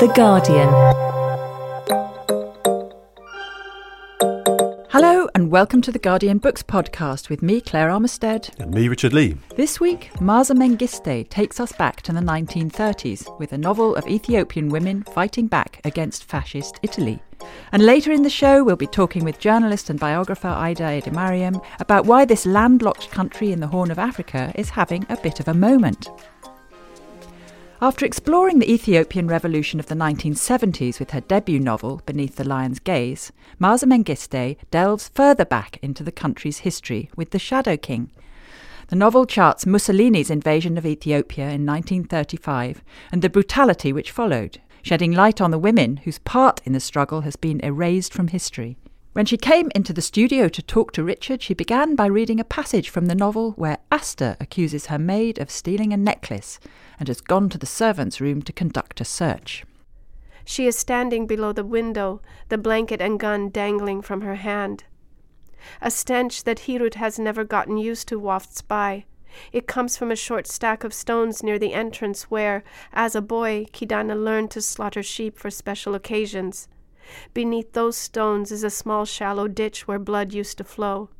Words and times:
The 0.00 0.06
Guardian. 0.16 0.68
Hello, 4.88 5.28
and 5.34 5.50
welcome 5.50 5.82
to 5.82 5.92
the 5.92 5.98
Guardian 5.98 6.38
Books 6.38 6.62
podcast 6.62 7.28
with 7.28 7.42
me, 7.42 7.60
Claire 7.60 7.90
Armistead. 7.90 8.58
And 8.58 8.72
me, 8.72 8.88
Richard 8.88 9.12
Lee. 9.12 9.36
This 9.56 9.78
week, 9.78 10.10
Maaza 10.18 10.54
Mengiste 10.54 11.28
takes 11.28 11.60
us 11.60 11.72
back 11.72 12.00
to 12.00 12.12
the 12.12 12.20
1930s 12.20 13.38
with 13.38 13.52
a 13.52 13.58
novel 13.58 13.94
of 13.94 14.08
Ethiopian 14.08 14.70
women 14.70 15.02
fighting 15.02 15.48
back 15.48 15.82
against 15.84 16.24
fascist 16.24 16.80
Italy. 16.82 17.22
And 17.72 17.84
later 17.84 18.10
in 18.10 18.22
the 18.22 18.30
show, 18.30 18.64
we'll 18.64 18.76
be 18.76 18.86
talking 18.86 19.22
with 19.22 19.38
journalist 19.38 19.90
and 19.90 20.00
biographer 20.00 20.48
Ida 20.48 21.02
Edemariam 21.02 21.62
about 21.78 22.06
why 22.06 22.24
this 22.24 22.46
landlocked 22.46 23.10
country 23.10 23.52
in 23.52 23.60
the 23.60 23.66
Horn 23.66 23.90
of 23.90 23.98
Africa 23.98 24.50
is 24.54 24.70
having 24.70 25.04
a 25.10 25.18
bit 25.18 25.40
of 25.40 25.48
a 25.48 25.54
moment. 25.54 26.08
After 27.82 28.04
exploring 28.04 28.58
the 28.58 28.70
Ethiopian 28.70 29.26
revolution 29.26 29.80
of 29.80 29.86
the 29.86 29.94
1970s 29.94 30.98
with 30.98 31.12
her 31.12 31.22
debut 31.22 31.58
novel, 31.58 32.02
Beneath 32.04 32.36
the 32.36 32.44
Lion's 32.44 32.78
Gaze, 32.78 33.32
Maaza 33.58 33.86
Mengiste 33.86 34.58
delves 34.70 35.08
further 35.08 35.46
back 35.46 35.78
into 35.80 36.02
the 36.02 36.12
country's 36.12 36.58
history 36.58 37.08
with 37.16 37.30
The 37.30 37.38
Shadow 37.38 37.78
King. 37.78 38.10
The 38.88 38.96
novel 38.96 39.24
charts 39.24 39.64
Mussolini's 39.64 40.28
invasion 40.28 40.76
of 40.76 40.84
Ethiopia 40.84 41.44
in 41.44 41.64
1935 41.64 42.82
and 43.10 43.22
the 43.22 43.30
brutality 43.30 43.94
which 43.94 44.10
followed, 44.10 44.60
shedding 44.82 45.12
light 45.12 45.40
on 45.40 45.50
the 45.50 45.58
women 45.58 45.98
whose 45.98 46.18
part 46.18 46.60
in 46.66 46.74
the 46.74 46.80
struggle 46.80 47.22
has 47.22 47.36
been 47.36 47.60
erased 47.60 48.12
from 48.12 48.28
history. 48.28 48.76
When 49.12 49.26
she 49.26 49.36
came 49.36 49.72
into 49.74 49.92
the 49.92 50.02
studio 50.02 50.48
to 50.48 50.62
talk 50.62 50.92
to 50.92 51.02
Richard, 51.02 51.42
she 51.42 51.52
began 51.52 51.96
by 51.96 52.06
reading 52.06 52.38
a 52.38 52.44
passage 52.44 52.88
from 52.90 53.06
the 53.06 53.14
novel 53.16 53.52
where 53.52 53.78
Aster 53.90 54.36
accuses 54.38 54.86
her 54.86 55.00
maid 55.00 55.40
of 55.40 55.50
stealing 55.50 55.92
a 55.92 55.96
necklace 55.96 56.60
and 57.00 57.08
has 57.08 57.20
gone 57.20 57.48
to 57.48 57.58
the 57.58 57.66
servants' 57.66 58.20
room 58.20 58.40
to 58.42 58.52
conduct 58.52 59.00
a 59.00 59.04
search. 59.04 59.64
She 60.44 60.68
is 60.68 60.78
standing 60.78 61.26
below 61.26 61.52
the 61.52 61.64
window, 61.64 62.22
the 62.50 62.58
blanket 62.58 63.00
and 63.00 63.18
gun 63.18 63.48
dangling 63.48 64.00
from 64.00 64.20
her 64.20 64.36
hand. 64.36 64.84
A 65.82 65.90
stench 65.90 66.44
that 66.44 66.60
Hirut 66.60 66.94
has 66.94 67.18
never 67.18 67.42
gotten 67.42 67.78
used 67.78 68.06
to 68.08 68.18
wafts 68.18 68.62
by. 68.62 69.06
It 69.52 69.66
comes 69.66 69.96
from 69.96 70.12
a 70.12 70.16
short 70.16 70.46
stack 70.46 70.84
of 70.84 70.94
stones 70.94 71.42
near 71.42 71.58
the 71.58 71.74
entrance 71.74 72.30
where, 72.30 72.62
as 72.92 73.16
a 73.16 73.20
boy, 73.20 73.66
Kidane 73.72 74.24
learned 74.24 74.52
to 74.52 74.62
slaughter 74.62 75.02
sheep 75.02 75.36
for 75.36 75.50
special 75.50 75.96
occasions. 75.96 76.68
Beneath 77.34 77.72
those 77.72 77.96
stones 77.96 78.52
is 78.52 78.64
a 78.64 78.70
small 78.70 79.04
shallow 79.04 79.48
ditch 79.48 79.86
where 79.86 79.98
blood 79.98 80.32
used 80.32 80.58
to 80.58 80.64
flow. 80.64 81.10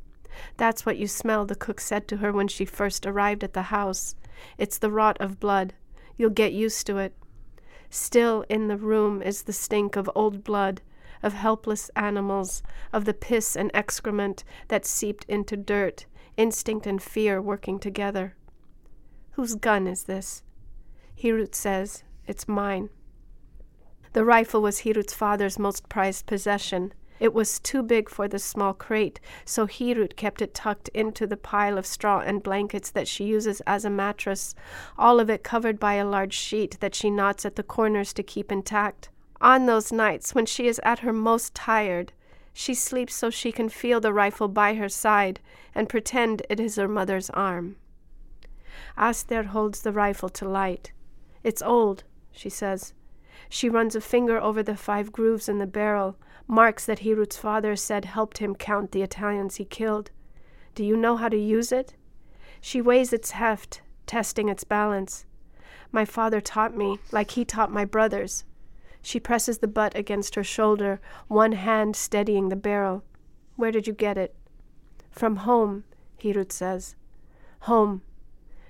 That's 0.57 0.85
what 0.85 0.97
you 0.97 1.07
smell, 1.07 1.45
the 1.45 1.55
cook 1.55 1.79
said 1.79 2.07
to 2.07 2.17
her 2.17 2.31
when 2.31 2.47
she 2.47 2.65
first 2.65 3.05
arrived 3.05 3.43
at 3.43 3.53
the 3.53 3.63
house. 3.63 4.15
It's 4.57 4.77
the 4.77 4.91
rot 4.91 5.17
of 5.19 5.39
blood. 5.39 5.73
You'll 6.17 6.29
get 6.29 6.53
used 6.53 6.87
to 6.87 6.97
it. 6.97 7.13
Still 7.89 8.45
in 8.47 8.67
the 8.67 8.77
room 8.77 9.21
is 9.21 9.43
the 9.43 9.53
stink 9.53 9.95
of 9.95 10.09
old 10.15 10.43
blood, 10.43 10.81
of 11.21 11.33
helpless 11.33 11.89
animals, 11.95 12.63
of 12.93 13.05
the 13.05 13.13
piss 13.13 13.55
and 13.55 13.69
excrement 13.73 14.43
that 14.69 14.85
seeped 14.85 15.25
into 15.27 15.57
dirt, 15.57 16.05
instinct 16.37 16.87
and 16.87 17.01
fear 17.01 17.41
working 17.41 17.79
together. 17.79 18.35
Whose 19.31 19.55
gun 19.55 19.87
is 19.87 20.03
this? 20.03 20.43
Hirut 21.21 21.53
says, 21.53 22.03
It's 22.27 22.47
mine. 22.47 22.89
The 24.13 24.25
rifle 24.25 24.61
was 24.61 24.79
Hirut's 24.79 25.13
father's 25.13 25.57
most 25.57 25.87
prized 25.87 26.25
possession. 26.25 26.93
It 27.21 27.33
was 27.33 27.59
too 27.59 27.81
big 27.83 28.09
for 28.09 28.27
the 28.27 28.39
small 28.39 28.73
crate, 28.73 29.19
so 29.45 29.67
Hirut 29.67 30.15
kept 30.15 30.41
it 30.41 30.53
tucked 30.53 30.89
into 30.89 31.27
the 31.27 31.37
pile 31.37 31.77
of 31.77 31.85
straw 31.85 32.19
and 32.19 32.43
blankets 32.43 32.89
that 32.91 33.07
she 33.07 33.25
uses 33.25 33.61
as 33.61 33.85
a 33.85 33.89
mattress, 33.89 34.55
all 34.97 35.19
of 35.19 35.29
it 35.29 35.43
covered 35.43 35.79
by 35.79 35.93
a 35.93 36.05
large 36.05 36.33
sheet 36.33 36.77
that 36.79 36.95
she 36.95 37.09
knots 37.09 37.45
at 37.45 37.55
the 37.55 37.63
corners 37.63 38.11
to 38.13 38.23
keep 38.23 38.51
intact. 38.51 39.09
On 39.39 39.65
those 39.65 39.91
nights 39.91 40.35
when 40.35 40.45
she 40.45 40.67
is 40.67 40.81
at 40.83 40.99
her 40.99 41.13
most 41.13 41.53
tired, 41.53 42.11
she 42.53 42.73
sleeps 42.73 43.15
so 43.15 43.29
she 43.29 43.51
can 43.51 43.69
feel 43.69 44.01
the 44.01 44.13
rifle 44.13 44.47
by 44.47 44.73
her 44.73 44.89
side 44.89 45.39
and 45.73 45.87
pretend 45.87 46.41
it 46.49 46.59
is 46.59 46.75
her 46.75 46.87
mother's 46.87 47.29
arm. 47.29 47.77
Aster 48.97 49.43
holds 49.43 49.81
the 49.81 49.93
rifle 49.93 50.29
to 50.29 50.49
light. 50.49 50.91
It's 51.43 51.61
old, 51.61 52.03
she 52.31 52.49
says. 52.49 52.93
She 53.49 53.69
runs 53.69 53.95
a 53.95 54.01
finger 54.01 54.39
over 54.39 54.63
the 54.63 54.77
five 54.77 55.11
grooves 55.11 55.49
in 55.49 55.57
the 55.57 55.67
barrel, 55.67 56.17
marks 56.47 56.85
that 56.85 56.99
Hirut's 56.99 57.37
father 57.37 57.75
said 57.75 58.05
helped 58.05 58.37
him 58.39 58.55
count 58.55 58.91
the 58.91 59.01
Italians 59.01 59.55
he 59.55 59.65
killed. 59.65 60.11
Do 60.75 60.85
you 60.85 60.95
know 60.95 61.17
how 61.17 61.29
to 61.29 61.37
use 61.37 61.71
it? 61.71 61.95
She 62.61 62.81
weighs 62.81 63.11
its 63.11 63.31
heft, 63.31 63.81
testing 64.05 64.49
its 64.49 64.63
balance. 64.63 65.25
My 65.91 66.05
father 66.05 66.39
taught 66.39 66.75
me, 66.75 66.99
like 67.11 67.31
he 67.31 67.43
taught 67.43 67.71
my 67.71 67.85
brothers. 67.85 68.45
She 69.01 69.19
presses 69.19 69.57
the 69.57 69.67
butt 69.67 69.97
against 69.97 70.35
her 70.35 70.43
shoulder, 70.43 71.01
one 71.27 71.53
hand 71.53 71.95
steadying 71.95 72.49
the 72.49 72.55
barrel. 72.55 73.03
Where 73.55 73.71
did 73.71 73.87
you 73.87 73.93
get 73.93 74.17
it? 74.17 74.35
From 75.09 75.37
home, 75.37 75.83
Hirut 76.21 76.51
says. 76.51 76.95
Home, 77.61 78.03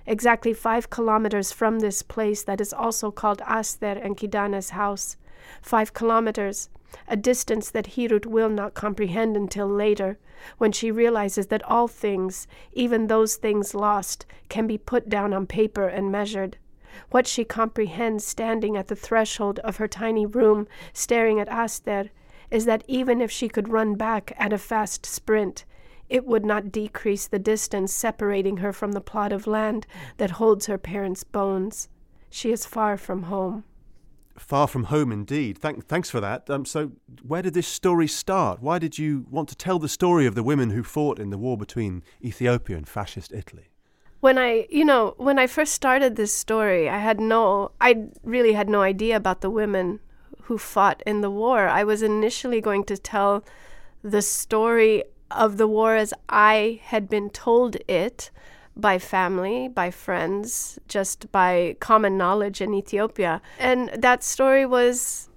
exactly 0.06 0.52
five 0.52 0.90
kilometers 0.90 1.52
from 1.52 1.78
this 1.78 2.02
place 2.02 2.42
that 2.44 2.60
is 2.60 2.72
also 2.72 3.10
called 3.10 3.42
Aster 3.42 3.98
and 4.02 4.16
Kidane's 4.16 4.70
house. 4.70 5.16
Five 5.60 5.92
kilometers, 5.92 6.68
a 7.08 7.16
distance 7.16 7.70
that 7.70 7.96
Hirut 7.96 8.26
will 8.26 8.48
not 8.48 8.74
comprehend 8.74 9.36
until 9.36 9.66
later, 9.66 10.18
when 10.58 10.72
she 10.72 10.90
realizes 10.90 11.46
that 11.46 11.62
all 11.64 11.88
things, 11.88 12.46
even 12.72 13.06
those 13.06 13.36
things 13.36 13.74
lost, 13.74 14.26
can 14.48 14.66
be 14.66 14.78
put 14.78 15.08
down 15.08 15.32
on 15.32 15.46
paper 15.46 15.88
and 15.88 16.12
measured. 16.12 16.58
What 17.10 17.26
she 17.26 17.44
comprehends 17.44 18.26
standing 18.26 18.76
at 18.76 18.88
the 18.88 18.96
threshold 18.96 19.58
of 19.60 19.76
her 19.76 19.88
tiny 19.88 20.26
room, 20.26 20.68
staring 20.92 21.40
at 21.40 21.48
Aster, 21.48 22.10
is 22.50 22.66
that 22.66 22.84
even 22.86 23.20
if 23.20 23.30
she 23.30 23.48
could 23.48 23.68
run 23.68 23.94
back 23.94 24.34
at 24.36 24.52
a 24.52 24.58
fast 24.58 25.06
sprint, 25.06 25.64
it 26.12 26.26
would 26.26 26.44
not 26.44 26.70
decrease 26.70 27.26
the 27.26 27.38
distance 27.38 27.90
separating 27.90 28.58
her 28.58 28.70
from 28.70 28.92
the 28.92 29.00
plot 29.00 29.32
of 29.32 29.46
land 29.46 29.86
that 30.18 30.32
holds 30.32 30.66
her 30.66 30.76
parents' 30.76 31.24
bones. 31.24 31.88
She 32.28 32.52
is 32.52 32.66
far 32.66 32.98
from 32.98 33.24
home. 33.24 33.64
Far 34.36 34.66
from 34.66 34.84
home, 34.84 35.10
indeed. 35.10 35.56
Thank, 35.56 35.86
thanks 35.86 36.10
for 36.10 36.20
that. 36.20 36.50
Um, 36.50 36.66
so, 36.66 36.92
where 37.22 37.40
did 37.40 37.54
this 37.54 37.66
story 37.66 38.06
start? 38.06 38.62
Why 38.62 38.78
did 38.78 38.98
you 38.98 39.24
want 39.30 39.48
to 39.48 39.56
tell 39.56 39.78
the 39.78 39.88
story 39.88 40.26
of 40.26 40.34
the 40.34 40.42
women 40.42 40.68
who 40.70 40.82
fought 40.82 41.18
in 41.18 41.30
the 41.30 41.38
war 41.38 41.56
between 41.56 42.02
Ethiopia 42.22 42.76
and 42.76 42.86
fascist 42.86 43.32
Italy? 43.32 43.70
When 44.20 44.36
I, 44.36 44.66
you 44.68 44.84
know, 44.84 45.14
when 45.16 45.38
I 45.38 45.46
first 45.46 45.72
started 45.72 46.16
this 46.16 46.36
story, 46.36 46.90
I 46.90 46.98
had 46.98 47.20
no, 47.20 47.72
I 47.80 48.08
really 48.22 48.52
had 48.52 48.68
no 48.68 48.82
idea 48.82 49.16
about 49.16 49.40
the 49.40 49.50
women 49.50 50.00
who 50.42 50.58
fought 50.58 51.02
in 51.06 51.22
the 51.22 51.30
war. 51.30 51.68
I 51.68 51.84
was 51.84 52.02
initially 52.02 52.60
going 52.60 52.84
to 52.84 52.98
tell 52.98 53.44
the 54.02 54.20
story 54.22 55.04
of 55.36 55.56
the 55.56 55.66
war 55.66 55.96
as 55.96 56.14
I 56.28 56.80
had 56.84 57.08
been 57.08 57.30
told 57.30 57.76
it 57.88 58.30
by 58.76 58.98
family, 58.98 59.68
by 59.68 59.90
friends, 59.90 60.78
just 60.88 61.30
by 61.30 61.76
common 61.80 62.16
knowledge 62.16 62.60
in 62.60 62.74
Ethiopia. 62.74 63.42
And 63.58 63.90
that 63.90 64.22
story 64.24 64.64
was 64.64 65.28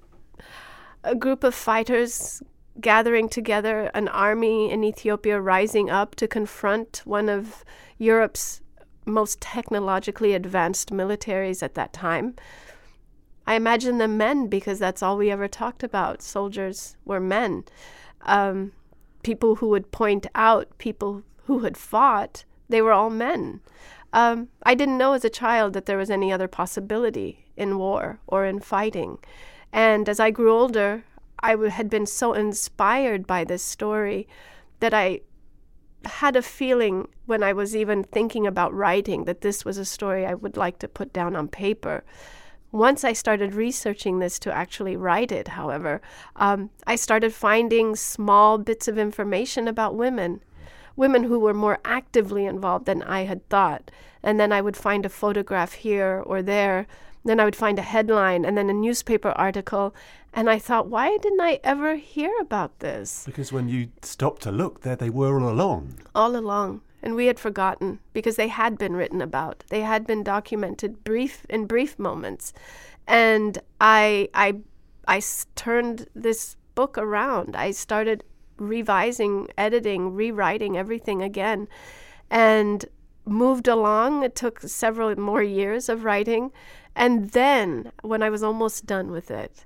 a 1.03 1.15
group 1.15 1.43
of 1.43 1.53
fighters 1.53 2.41
gathering 2.79 3.29
together, 3.29 3.91
an 3.93 4.07
army 4.07 4.71
in 4.71 4.83
Ethiopia 4.83 5.39
rising 5.39 5.89
up 5.89 6.15
to 6.15 6.27
confront 6.27 7.01
one 7.05 7.29
of 7.29 7.63
Europe's 7.97 8.61
most 9.05 9.39
technologically 9.39 10.33
advanced 10.33 10.91
militaries 10.91 11.61
at 11.61 11.75
that 11.75 11.93
time. 11.93 12.35
I 13.47 13.53
imagine 13.55 13.99
them 13.99 14.17
men 14.17 14.47
because 14.47 14.79
that's 14.79 15.03
all 15.03 15.17
we 15.17 15.29
ever 15.29 15.47
talked 15.47 15.83
about. 15.83 16.21
Soldiers 16.21 16.97
were 17.05 17.19
men. 17.19 17.65
Um, 18.21 18.71
people 19.25 19.55
who 19.55 19.69
would 19.69 19.91
point 19.91 20.27
out 20.35 20.77
people 20.77 21.23
who 21.45 21.59
had 21.61 21.75
fought, 21.75 22.45
they 22.69 22.79
were 22.79 22.91
all 22.91 23.09
men. 23.09 23.59
Um, 24.13 24.49
I 24.61 24.75
didn't 24.75 24.99
know 24.99 25.13
as 25.13 25.25
a 25.25 25.31
child 25.31 25.73
that 25.73 25.87
there 25.87 25.97
was 25.97 26.11
any 26.11 26.31
other 26.31 26.47
possibility 26.47 27.47
in 27.57 27.79
war 27.79 28.19
or 28.27 28.45
in 28.45 28.59
fighting. 28.59 29.17
And 29.73 30.07
as 30.07 30.19
I 30.19 30.29
grew 30.29 30.53
older, 30.53 31.05
I 31.39 31.51
w- 31.53 31.71
had 31.71 31.89
been 31.89 32.05
so 32.05 32.33
inspired 32.33 33.25
by 33.25 33.43
this 33.43 33.63
story 33.63 34.27
that 34.79 34.93
I 34.93 35.21
had 36.05 36.35
a 36.35 36.43
feeling 36.43 37.07
when 37.25 37.41
I 37.41 37.51
was 37.51 37.75
even 37.75 38.03
thinking 38.03 38.45
about 38.45 38.75
writing 38.75 39.25
that 39.25 39.41
this 39.41 39.65
was 39.65 39.79
a 39.79 39.85
story 39.85 40.23
I 40.23 40.35
would 40.35 40.55
like 40.55 40.77
to 40.79 40.87
put 40.87 41.11
down 41.11 41.35
on 41.35 41.47
paper. 41.47 42.03
Once 42.71 43.03
I 43.03 43.13
started 43.13 43.53
researching 43.53 44.19
this 44.19 44.37
to 44.39 44.53
actually 44.53 44.97
write 44.97 45.31
it, 45.31 45.49
however, 45.49 46.01
um, 46.35 46.69
I 46.85 46.95
started 46.95 47.33
finding 47.33 47.95
small 47.95 48.57
bits 48.57 48.87
of 48.87 48.97
information 48.97 49.67
about 49.67 49.95
women, 49.95 50.41
women 50.95 51.23
who 51.23 51.39
were 51.39 51.53
more 51.53 51.79
actively 51.85 52.45
involved 52.45 52.85
than 52.85 53.01
I 53.03 53.23
had 53.25 53.47
thought. 53.49 53.91
And 54.21 54.39
then 54.39 54.51
I 54.51 54.61
would 54.61 54.75
find 54.75 55.05
a 55.05 55.09
photograph 55.09 55.73
here 55.73 56.21
or 56.25 56.41
there. 56.41 56.87
Then 57.23 57.39
I 57.39 57.45
would 57.45 57.55
find 57.55 57.79
a 57.79 57.83
headline 57.83 58.43
and 58.45 58.57
then 58.57 58.69
a 58.69 58.73
newspaper 58.73 59.29
article. 59.29 59.95
And 60.33 60.49
I 60.49 60.59
thought, 60.59 60.87
why 60.87 61.17
didn't 61.17 61.41
I 61.41 61.59
ever 61.63 61.95
hear 61.95 62.31
about 62.41 62.79
this? 62.79 63.23
Because 63.25 63.53
when 63.53 63.69
you 63.69 63.89
stopped 64.01 64.41
to 64.43 64.51
look, 64.51 64.81
there 64.81 64.95
they 64.95 65.09
were 65.09 65.39
all 65.39 65.49
along. 65.49 65.99
All 66.13 66.35
along 66.35 66.81
and 67.05 67.15
we 67.15 67.27
had 67.27 67.39
forgotten 67.39 67.99
because 68.13 68.35
they 68.35 68.47
had 68.47 68.77
been 68.77 68.95
written 68.95 69.21
about. 69.21 69.63
They 69.69 69.81
had 69.81 70.07
been 70.07 70.23
documented 70.23 71.03
brief 71.03 71.45
in 71.49 71.67
brief 71.67 71.99
moments. 71.99 72.51
and 73.07 73.59
I 73.79 74.29
I 74.33 74.55
I 75.07 75.21
turned 75.55 76.07
this 76.15 76.57
book 76.73 76.97
around. 76.97 77.55
I 77.55 77.71
started 77.71 78.23
revising, 78.57 79.47
editing, 79.57 80.15
rewriting 80.15 80.75
everything 80.77 81.21
again, 81.21 81.67
and 82.31 82.85
moved 83.25 83.67
along. 83.67 84.23
It 84.23 84.35
took 84.35 84.61
several 84.61 85.15
more 85.19 85.43
years 85.43 85.89
of 85.89 86.03
writing, 86.03 86.51
and 86.95 87.29
then 87.31 87.91
when 88.01 88.23
I 88.23 88.29
was 88.29 88.43
almost 88.43 88.85
done 88.85 89.11
with 89.11 89.29
it. 89.29 89.65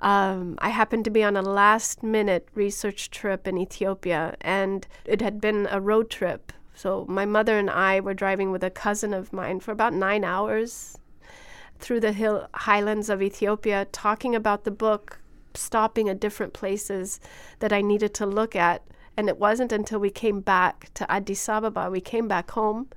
Um, 0.00 0.56
I 0.58 0.70
happened 0.70 1.04
to 1.04 1.10
be 1.10 1.22
on 1.22 1.36
a 1.36 1.42
last 1.42 2.02
minute 2.02 2.48
research 2.54 3.10
trip 3.10 3.46
in 3.46 3.58
Ethiopia, 3.58 4.34
and 4.40 4.86
it 5.04 5.20
had 5.20 5.40
been 5.40 5.68
a 5.70 5.80
road 5.80 6.08
trip. 6.08 6.52
So, 6.74 7.04
my 7.08 7.26
mother 7.26 7.58
and 7.58 7.68
I 7.68 8.00
were 8.00 8.14
driving 8.14 8.50
with 8.50 8.64
a 8.64 8.70
cousin 8.70 9.12
of 9.12 9.32
mine 9.32 9.60
for 9.60 9.72
about 9.72 9.92
nine 9.92 10.24
hours 10.24 10.96
through 11.78 12.00
the 12.00 12.12
hill 12.12 12.48
highlands 12.54 13.10
of 13.10 13.20
Ethiopia, 13.20 13.86
talking 13.92 14.34
about 14.34 14.64
the 14.64 14.70
book, 14.70 15.20
stopping 15.54 16.08
at 16.08 16.20
different 16.20 16.54
places 16.54 17.20
that 17.58 17.72
I 17.72 17.82
needed 17.82 18.14
to 18.14 18.26
look 18.26 18.56
at. 18.56 18.82
And 19.16 19.28
it 19.28 19.38
wasn't 19.38 19.72
until 19.72 19.98
we 19.98 20.10
came 20.10 20.40
back 20.40 20.88
to 20.94 21.10
Addis 21.12 21.46
Ababa, 21.48 21.90
we 21.90 22.00
came 22.00 22.26
back 22.26 22.52
home. 22.52 22.88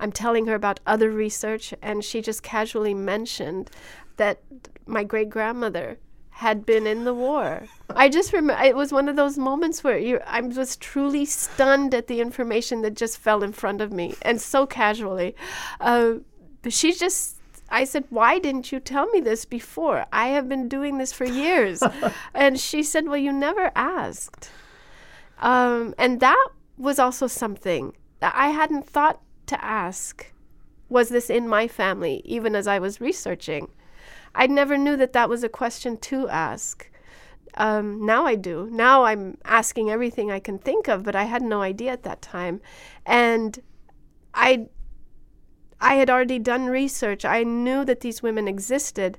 I'm 0.00 0.10
telling 0.10 0.46
her 0.46 0.54
about 0.54 0.80
other 0.84 1.10
research, 1.10 1.74
and 1.80 2.02
she 2.02 2.22
just 2.22 2.42
casually 2.42 2.94
mentioned 2.94 3.70
that 4.16 4.40
my 4.86 5.04
great 5.04 5.30
grandmother 5.30 5.98
had 6.30 6.64
been 6.64 6.86
in 6.86 7.04
the 7.04 7.14
war. 7.14 7.66
I 7.90 8.08
just 8.08 8.32
remember 8.32 8.62
it 8.62 8.76
was 8.76 8.92
one 8.92 9.08
of 9.08 9.16
those 9.16 9.36
moments 9.36 9.84
where 9.84 9.98
you, 9.98 10.20
I 10.26 10.40
was 10.40 10.76
truly 10.76 11.24
stunned 11.24 11.94
at 11.94 12.06
the 12.06 12.20
information 12.20 12.82
that 12.82 12.94
just 12.94 13.18
fell 13.18 13.42
in 13.42 13.52
front 13.52 13.80
of 13.80 13.92
me, 13.92 14.14
and 14.22 14.40
so 14.40 14.66
casually. 14.66 15.34
Uh, 15.80 16.14
she 16.68 16.92
just 16.92 17.40
I 17.70 17.84
said, 17.84 18.04
Why 18.10 18.38
didn't 18.38 18.72
you 18.72 18.80
tell 18.80 19.06
me 19.08 19.20
this 19.20 19.44
before? 19.44 20.06
I 20.12 20.28
have 20.28 20.48
been 20.48 20.68
doing 20.68 20.98
this 20.98 21.12
for 21.12 21.24
years. 21.24 21.82
and 22.34 22.58
she 22.58 22.82
said, 22.82 23.06
Well, 23.06 23.16
you 23.16 23.32
never 23.32 23.70
asked. 23.76 24.50
Um, 25.38 25.94
and 25.96 26.20
that 26.20 26.48
was 26.76 26.98
also 26.98 27.26
something 27.26 27.94
that 28.18 28.34
I 28.36 28.48
hadn't 28.48 28.86
thought 28.86 29.20
to 29.46 29.64
ask. 29.64 30.32
Was 30.88 31.08
this 31.08 31.30
in 31.30 31.48
my 31.48 31.68
family, 31.68 32.20
even 32.24 32.56
as 32.56 32.66
I 32.66 32.80
was 32.80 33.00
researching? 33.00 33.68
I 34.34 34.46
never 34.46 34.76
knew 34.78 34.96
that 34.96 35.12
that 35.12 35.28
was 35.28 35.42
a 35.44 35.48
question 35.48 35.96
to 35.98 36.28
ask. 36.28 36.90
Um, 37.54 38.06
now 38.06 38.26
I 38.26 38.36
do. 38.36 38.68
Now 38.70 39.04
I'm 39.04 39.36
asking 39.44 39.90
everything 39.90 40.30
I 40.30 40.38
can 40.38 40.58
think 40.58 40.88
of, 40.88 41.02
but 41.02 41.16
I 41.16 41.24
had 41.24 41.42
no 41.42 41.62
idea 41.62 41.90
at 41.92 42.04
that 42.04 42.22
time. 42.22 42.60
And 43.04 43.60
I 44.34 44.66
I 45.80 45.94
had 45.94 46.10
already 46.10 46.38
done 46.38 46.66
research. 46.66 47.24
I 47.24 47.42
knew 47.42 47.84
that 47.84 48.00
these 48.00 48.22
women 48.22 48.46
existed, 48.46 49.18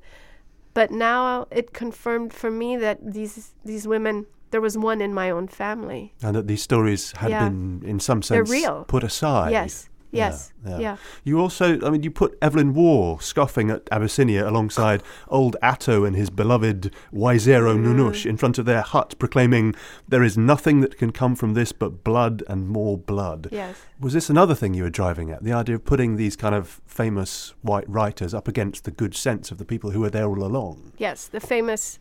but 0.73 0.91
now 0.91 1.47
it 1.51 1.73
confirmed 1.73 2.33
for 2.33 2.49
me 2.51 2.77
that 2.77 3.13
these 3.13 3.53
these 3.65 3.87
women 3.87 4.25
there 4.51 4.61
was 4.61 4.77
one 4.77 5.01
in 5.01 5.13
my 5.13 5.29
own 5.29 5.47
family. 5.47 6.13
And 6.21 6.35
that 6.35 6.47
these 6.47 6.61
stories 6.61 7.13
had 7.13 7.31
Yeah. 7.31 7.47
been, 7.49 7.81
in 7.85 7.99
some 7.99 8.21
sense, 8.21 8.49
real. 8.49 8.83
put 8.85 9.03
aside. 9.03 9.51
Yes. 9.51 9.89
Yes. 10.11 10.51
Yeah. 10.65 10.97
You 11.23 11.39
also, 11.39 11.79
I 11.85 11.89
mean, 11.89 12.03
you 12.03 12.11
put 12.11 12.37
Evelyn 12.41 12.73
Waugh 12.73 13.17
scoffing 13.19 13.69
at 13.69 13.87
Abyssinia 13.91 14.47
alongside 14.47 15.01
old 15.29 15.55
Atto 15.61 16.03
and 16.03 16.15
his 16.15 16.29
beloved 16.29 16.91
Waizero 17.13 17.75
Mm. 17.75 17.85
Nunush 17.85 18.25
in 18.25 18.37
front 18.37 18.57
of 18.57 18.65
their 18.65 18.81
hut, 18.81 19.15
proclaiming, 19.19 19.73
There 20.07 20.23
is 20.23 20.37
nothing 20.37 20.81
that 20.81 20.97
can 20.97 21.11
come 21.11 21.35
from 21.35 21.53
this 21.53 21.71
but 21.71 22.03
blood 22.03 22.43
and 22.47 22.67
more 22.67 22.97
blood. 22.97 23.47
Yes. 23.51 23.75
Was 23.99 24.13
this 24.13 24.29
another 24.29 24.53
thing 24.55 24.73
you 24.73 24.83
were 24.83 24.89
driving 24.89 25.31
at? 25.31 25.43
The 25.43 25.53
idea 25.53 25.75
of 25.75 25.85
putting 25.85 26.17
these 26.17 26.35
kind 26.35 26.53
of 26.55 26.81
famous 26.85 27.53
white 27.61 27.87
writers 27.89 28.33
up 28.33 28.47
against 28.47 28.83
the 28.83 28.91
good 28.91 29.15
sense 29.15 29.51
of 29.51 29.57
the 29.57 29.65
people 29.65 29.91
who 29.91 30.01
were 30.01 30.09
there 30.09 30.27
all 30.27 30.43
along? 30.43 30.91
Yes, 30.97 31.27
the 31.27 31.39
famous 31.39 31.99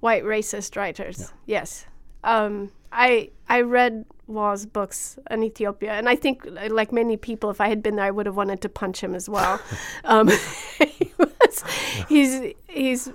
white 0.00 0.24
racist 0.24 0.76
writers. 0.76 1.32
Yes. 1.44 1.86
Um, 2.24 2.72
I 2.92 3.30
I 3.48 3.60
read 3.60 4.04
Waugh's 4.26 4.66
books 4.66 5.18
in 5.30 5.42
Ethiopia, 5.42 5.92
and 5.92 6.08
I 6.08 6.16
think, 6.16 6.46
like 6.68 6.92
many 6.92 7.16
people, 7.16 7.50
if 7.50 7.60
I 7.60 7.68
had 7.68 7.82
been 7.82 7.96
there, 7.96 8.06
I 8.06 8.10
would 8.10 8.26
have 8.26 8.36
wanted 8.36 8.60
to 8.62 8.68
punch 8.68 9.00
him 9.00 9.14
as 9.14 9.28
well. 9.28 9.60
um, 10.04 10.28
he 10.78 11.12
was, 11.18 11.64
he's 12.08 12.54
he's 12.68 13.12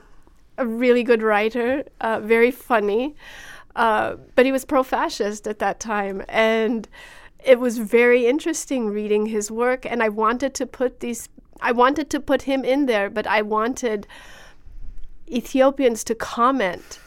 a 0.58 0.66
really 0.66 1.04
good 1.04 1.22
writer, 1.22 1.84
uh, 2.00 2.20
very 2.20 2.52
funny, 2.52 3.16
uh, 3.76 4.16
but 4.36 4.46
he 4.46 4.52
was 4.52 4.66
pro-fascist 4.66 5.48
at 5.48 5.60
that 5.60 5.80
time, 5.80 6.24
and 6.30 6.88
it 7.44 7.60
was 7.60 7.78
very 7.78 8.28
interesting 8.28 8.88
reading 8.88 9.28
his 9.28 9.50
work. 9.50 9.86
And 9.86 10.04
I 10.04 10.10
wanted 10.10 10.54
to 10.56 10.66
put 10.66 11.00
these, 11.00 11.30
I 11.62 11.72
wanted 11.72 12.10
to 12.12 12.20
put 12.20 12.44
him 12.44 12.64
in 12.64 12.86
there, 12.86 13.10
but 13.10 13.26
I 13.28 13.42
wanted 13.42 14.08
Ethiopians 15.30 16.04
to 16.06 16.16
comment 16.16 17.00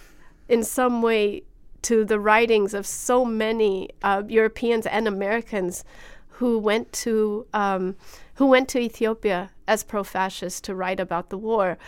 in 0.49 0.65
some 0.65 1.03
way 1.03 1.43
to 1.85 2.05
the 2.05 2.19
writings 2.19 2.75
of 2.75 2.87
so 2.87 3.25
many 3.25 3.91
uh, 4.03 4.23
Europeans 4.27 4.87
and 4.87 5.07
Americans 5.07 5.85
who 6.29 6.59
went 6.59 6.93
to 6.93 7.47
um, 7.55 7.97
who 8.35 8.47
went 8.47 8.69
to 8.69 8.81
Ethiopia 8.81 9.51
as 9.69 9.85
pro-fascists 9.85 10.61
to 10.63 10.75
write 10.75 10.99
about 10.99 11.31
the 11.31 11.39
war, 11.39 11.79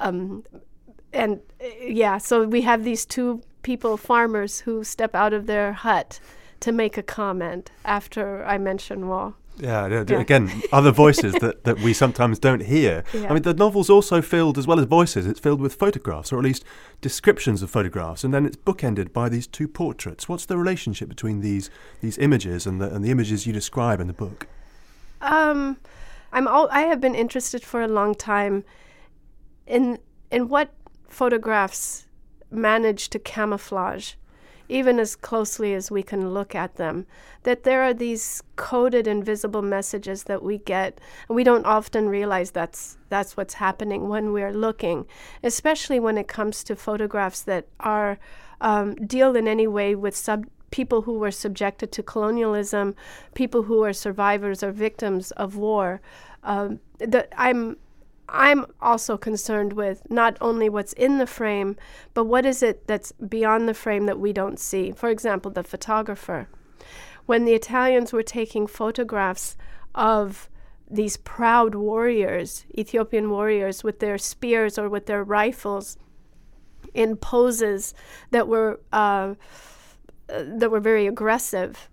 um, 0.00 0.44
and 1.12 1.40
uh, 1.60 1.66
yeah, 1.80 2.18
so 2.18 2.44
we 2.44 2.62
have 2.62 2.82
these 2.82 3.06
two 3.06 3.42
people, 3.62 3.96
farmers, 3.96 4.60
who 4.60 4.82
step 4.82 5.14
out 5.14 5.32
of 5.32 5.46
their 5.46 5.72
hut 5.72 6.18
to 6.60 6.72
make 6.72 6.96
a 6.96 7.02
comment 7.02 7.70
after 7.84 8.44
I 8.44 8.58
mention 8.58 9.08
war. 9.08 9.34
Yeah, 9.62 9.86
yeah, 9.86 10.04
Yeah. 10.08 10.20
again, 10.20 10.50
other 10.72 10.90
voices 10.90 11.34
that, 11.34 11.62
that 11.64 11.78
we 11.80 11.92
sometimes 11.92 12.38
don't 12.40 12.62
hear. 12.62 13.04
Yeah. 13.14 13.30
I 13.30 13.32
mean, 13.34 13.42
the 13.42 13.54
novel's 13.54 13.88
also 13.88 14.20
filled, 14.20 14.58
as 14.58 14.66
well 14.66 14.80
as 14.80 14.86
voices, 14.86 15.24
it's 15.26 15.38
filled 15.40 15.60
with 15.60 15.74
photographs, 15.74 16.32
or 16.32 16.38
at 16.38 16.44
least 16.44 16.64
descriptions 17.00 17.62
of 17.62 17.70
photographs, 17.70 18.24
and 18.24 18.34
then 18.34 18.44
it's 18.44 18.56
bookended 18.56 19.12
by 19.12 19.28
these 19.28 19.46
two 19.46 19.68
portraits. 19.68 20.28
What's 20.28 20.46
the 20.46 20.56
relationship 20.56 21.08
between 21.08 21.40
these 21.40 21.70
these 22.00 22.18
images 22.18 22.66
and 22.66 22.80
the 22.80 22.92
and 22.92 23.04
the 23.04 23.10
images 23.10 23.46
you 23.46 23.52
describe 23.52 24.00
in 24.00 24.08
the 24.08 24.12
book? 24.12 24.46
Um, 25.20 25.76
I'm 26.32 26.48
all, 26.48 26.68
I 26.72 26.82
have 26.82 27.00
been 27.00 27.14
interested 27.14 27.62
for 27.62 27.80
a 27.82 27.88
long 27.88 28.14
time 28.16 28.64
in 29.66 29.98
in 30.30 30.48
what 30.48 30.70
photographs 31.08 32.06
manage 32.50 33.08
to 33.10 33.18
camouflage, 33.18 34.14
even 34.68 34.98
as 34.98 35.16
closely 35.16 35.74
as 35.74 35.90
we 35.90 36.02
can 36.02 36.30
look 36.30 36.54
at 36.54 36.76
them. 36.76 37.06
That 37.42 37.64
there 37.64 37.82
are 37.82 37.94
these 37.94 38.42
coded 38.56 39.06
invisible 39.06 39.62
messages 39.62 40.24
that 40.24 40.42
we 40.42 40.58
get, 40.58 41.00
and 41.28 41.36
we 41.36 41.44
don't 41.44 41.66
often 41.66 42.08
realize 42.08 42.50
that's 42.50 42.98
that's 43.08 43.36
what's 43.36 43.54
happening 43.54 44.08
when 44.08 44.32
we're 44.32 44.52
looking, 44.52 45.06
especially 45.42 46.00
when 46.00 46.18
it 46.18 46.28
comes 46.28 46.64
to 46.64 46.76
photographs 46.76 47.42
that 47.42 47.66
are 47.80 48.18
um, 48.60 48.94
deal 48.94 49.36
in 49.36 49.48
any 49.48 49.66
way 49.66 49.94
with 49.94 50.16
sub 50.16 50.46
people 50.70 51.02
who 51.02 51.18
were 51.18 51.30
subjected 51.30 51.92
to 51.92 52.02
colonialism, 52.02 52.94
people 53.34 53.64
who 53.64 53.84
are 53.84 53.92
survivors 53.92 54.62
or 54.62 54.72
victims 54.72 55.30
of 55.32 55.56
war. 55.56 56.00
Um, 56.42 56.80
that 56.98 57.32
I'm 57.36 57.76
I'm 58.32 58.64
also 58.80 59.18
concerned 59.18 59.74
with 59.74 60.10
not 60.10 60.38
only 60.40 60.70
what's 60.70 60.94
in 60.94 61.18
the 61.18 61.26
frame, 61.26 61.76
but 62.14 62.24
what 62.24 62.46
is 62.46 62.62
it 62.62 62.86
that's 62.86 63.12
beyond 63.12 63.68
the 63.68 63.74
frame 63.74 64.06
that 64.06 64.18
we 64.18 64.32
don't 64.32 64.58
see. 64.58 64.90
For 64.90 65.10
example, 65.10 65.50
the 65.50 65.62
photographer. 65.62 66.48
When 67.26 67.44
the 67.44 67.52
Italians 67.52 68.10
were 68.10 68.22
taking 68.22 68.66
photographs 68.66 69.56
of 69.94 70.48
these 70.90 71.18
proud 71.18 71.74
warriors, 71.74 72.64
Ethiopian 72.76 73.30
warriors, 73.30 73.84
with 73.84 74.00
their 74.00 74.16
spears 74.16 74.78
or 74.78 74.88
with 74.88 75.06
their 75.06 75.22
rifles 75.22 75.98
in 76.94 77.16
poses 77.16 77.94
that 78.30 78.48
were 78.48 78.80
uh, 78.92 79.34
that 80.28 80.70
were 80.70 80.80
very 80.80 81.06
aggressive. 81.06 81.90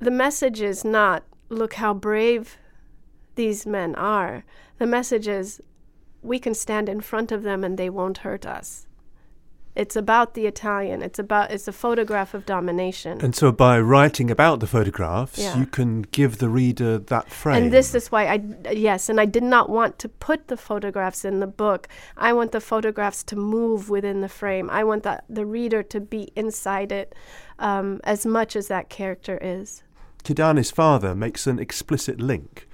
The 0.00 0.10
message 0.10 0.60
is 0.60 0.84
not 0.84 1.22
look 1.48 1.74
how 1.74 1.94
brave 1.94 2.58
these 3.36 3.64
men 3.66 3.94
are. 3.94 4.44
The 4.78 4.86
message 4.86 5.28
is 5.28 5.62
we 6.22 6.38
can 6.38 6.54
stand 6.54 6.88
in 6.88 7.00
front 7.00 7.30
of 7.32 7.42
them 7.42 7.62
and 7.62 7.78
they 7.78 7.88
won't 7.88 8.18
hurt 8.18 8.44
us. 8.44 8.86
It's 9.76 9.94
about 9.94 10.32
the 10.32 10.46
Italian. 10.46 11.02
It's 11.02 11.18
about 11.18 11.50
it's 11.50 11.68
a 11.68 11.72
photograph 11.72 12.32
of 12.32 12.46
domination. 12.46 13.20
And 13.20 13.34
so, 13.34 13.52
by 13.52 13.78
writing 13.78 14.30
about 14.30 14.60
the 14.60 14.66
photographs, 14.66 15.38
Yeah. 15.38 15.58
you 15.58 15.66
can 15.66 16.00
give 16.00 16.38
the 16.38 16.48
reader 16.48 16.96
that 16.96 17.30
frame. 17.30 17.64
And 17.64 17.72
this 17.72 17.94
is 17.94 18.10
why 18.10 18.26
I, 18.26 18.40
yes, 18.72 19.10
and 19.10 19.20
I 19.20 19.26
did 19.26 19.42
not 19.42 19.68
want 19.68 19.98
to 19.98 20.08
put 20.08 20.48
the 20.48 20.56
photographs 20.56 21.26
in 21.26 21.40
the 21.40 21.46
book. 21.46 21.88
I 22.16 22.32
want 22.32 22.52
the 22.52 22.60
photographs 22.60 23.22
to 23.24 23.36
move 23.36 23.90
within 23.90 24.22
the 24.22 24.30
frame. 24.30 24.70
I 24.70 24.82
want 24.82 25.02
the, 25.02 25.22
the 25.28 25.44
reader 25.44 25.82
to 25.82 26.00
be 26.00 26.32
inside 26.34 26.90
it 26.90 27.14
um, 27.58 28.00
as 28.02 28.24
much 28.24 28.56
as 28.56 28.68
that 28.68 28.88
character 28.88 29.38
is. 29.42 29.82
Kidane's 30.24 30.70
father 30.70 31.14
makes 31.14 31.46
an 31.46 31.58
explicit 31.58 32.18
link 32.18 32.66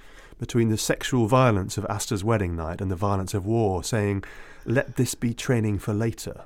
between 0.43 0.67
the 0.67 0.77
sexual 0.77 1.25
violence 1.25 1.77
of 1.77 1.85
Aster's 1.89 2.21
wedding 2.21 2.53
night 2.53 2.81
and 2.81 2.91
the 2.91 2.97
violence 2.97 3.33
of 3.33 3.45
war, 3.45 3.81
saying, 3.81 4.25
Let 4.65 4.97
this 4.97 5.15
be 5.15 5.33
training 5.33 5.79
for 5.79 5.93
later. 5.93 6.41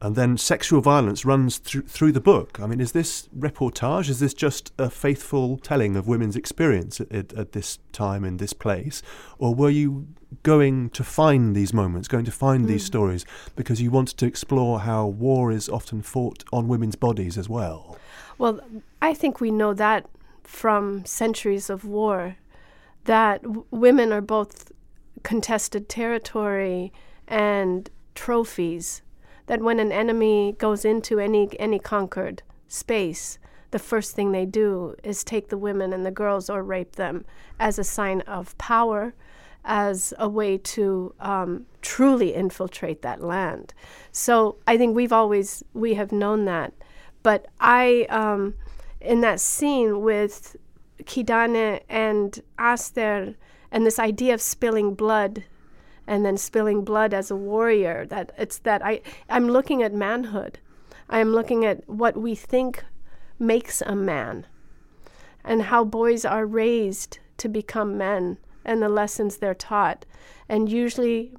and 0.00 0.14
then 0.14 0.36
sexual 0.36 0.80
violence 0.80 1.24
runs 1.24 1.58
through 1.58 1.86
through 1.94 2.12
the 2.12 2.20
book. 2.20 2.60
I 2.62 2.66
mean, 2.68 2.80
is 2.80 2.92
this 2.92 3.28
reportage? 3.36 4.08
Is 4.08 4.20
this 4.20 4.34
just 4.34 4.72
a 4.78 4.88
faithful 4.90 5.56
telling 5.56 5.96
of 5.96 6.06
women's 6.06 6.36
experience 6.36 7.00
at, 7.00 7.10
at, 7.10 7.32
at 7.32 7.50
this 7.50 7.78
time 7.90 8.22
in 8.24 8.36
this 8.36 8.52
place, 8.52 9.02
or 9.38 9.50
were 9.56 9.70
you 9.70 10.06
going 10.44 10.90
to 10.90 11.02
find 11.02 11.56
these 11.56 11.72
moments, 11.72 12.06
going 12.06 12.26
to 12.26 12.36
find 12.46 12.64
mm. 12.64 12.68
these 12.68 12.84
stories 12.84 13.24
because 13.56 13.82
you 13.82 13.90
wanted 13.90 14.18
to 14.18 14.26
explore 14.26 14.80
how 14.80 15.04
war 15.06 15.50
is 15.50 15.68
often 15.68 16.00
fought 16.00 16.44
on 16.52 16.68
women's 16.68 16.96
bodies 16.96 17.36
as 17.36 17.48
well? 17.48 17.98
Well, 18.38 18.60
I 19.02 19.14
think 19.14 19.40
we 19.40 19.50
know 19.50 19.74
that 19.74 20.06
from 20.44 21.04
centuries 21.04 21.70
of 21.70 21.84
war 21.84 22.36
that 23.04 23.42
w- 23.42 23.64
women 23.70 24.12
are 24.12 24.20
both 24.20 24.72
contested 25.22 25.88
territory 25.88 26.92
and 27.26 27.90
trophies 28.14 29.02
that 29.46 29.62
when 29.62 29.78
an 29.78 29.92
enemy 29.92 30.54
goes 30.58 30.84
into 30.84 31.18
any 31.18 31.48
any 31.60 31.78
conquered 31.78 32.42
space, 32.68 33.38
the 33.70 33.78
first 33.78 34.14
thing 34.14 34.32
they 34.32 34.46
do 34.46 34.94
is 35.02 35.22
take 35.22 35.48
the 35.48 35.58
women 35.58 35.92
and 35.92 36.06
the 36.06 36.10
girls 36.10 36.48
or 36.48 36.62
rape 36.62 36.96
them 36.96 37.24
as 37.58 37.78
a 37.78 37.84
sign 37.84 38.20
of 38.22 38.56
power, 38.56 39.14
as 39.64 40.14
a 40.18 40.28
way 40.28 40.56
to 40.56 41.14
um, 41.20 41.66
truly 41.82 42.34
infiltrate 42.34 43.02
that 43.02 43.22
land. 43.22 43.74
So 44.12 44.56
I 44.66 44.76
think 44.76 44.94
we've 44.94 45.12
always 45.12 45.62
we 45.74 45.94
have 45.94 46.12
known 46.12 46.44
that, 46.46 46.72
but 47.22 47.46
I 47.60 48.06
um, 48.10 48.54
in 49.00 49.20
that 49.20 49.40
scene 49.40 50.00
with 50.00 50.56
Kidane 51.02 51.82
and 51.88 52.40
Aster 52.58 53.34
and 53.70 53.84
this 53.84 53.98
idea 53.98 54.34
of 54.34 54.40
spilling 54.40 54.94
blood 54.94 55.44
and 56.06 56.24
then 56.24 56.36
spilling 56.36 56.84
blood 56.84 57.12
as 57.12 57.30
a 57.30 57.36
warrior. 57.36 58.06
That 58.06 58.32
it's 58.38 58.58
that 58.58 58.84
I 58.84 59.00
I'm 59.28 59.48
looking 59.48 59.82
at 59.82 59.92
manhood. 59.92 60.58
I 61.08 61.18
am 61.18 61.32
looking 61.32 61.64
at 61.64 61.88
what 61.88 62.16
we 62.16 62.34
think 62.34 62.84
makes 63.38 63.82
a 63.82 63.94
man 63.94 64.46
and 65.44 65.62
how 65.62 65.84
boys 65.84 66.24
are 66.24 66.46
raised 66.46 67.18
to 67.38 67.48
become 67.48 67.98
men 67.98 68.38
and 68.64 68.80
the 68.80 68.88
lessons 68.88 69.36
they're 69.36 69.54
taught. 69.54 70.06
And 70.48 70.70
usually 70.70 71.34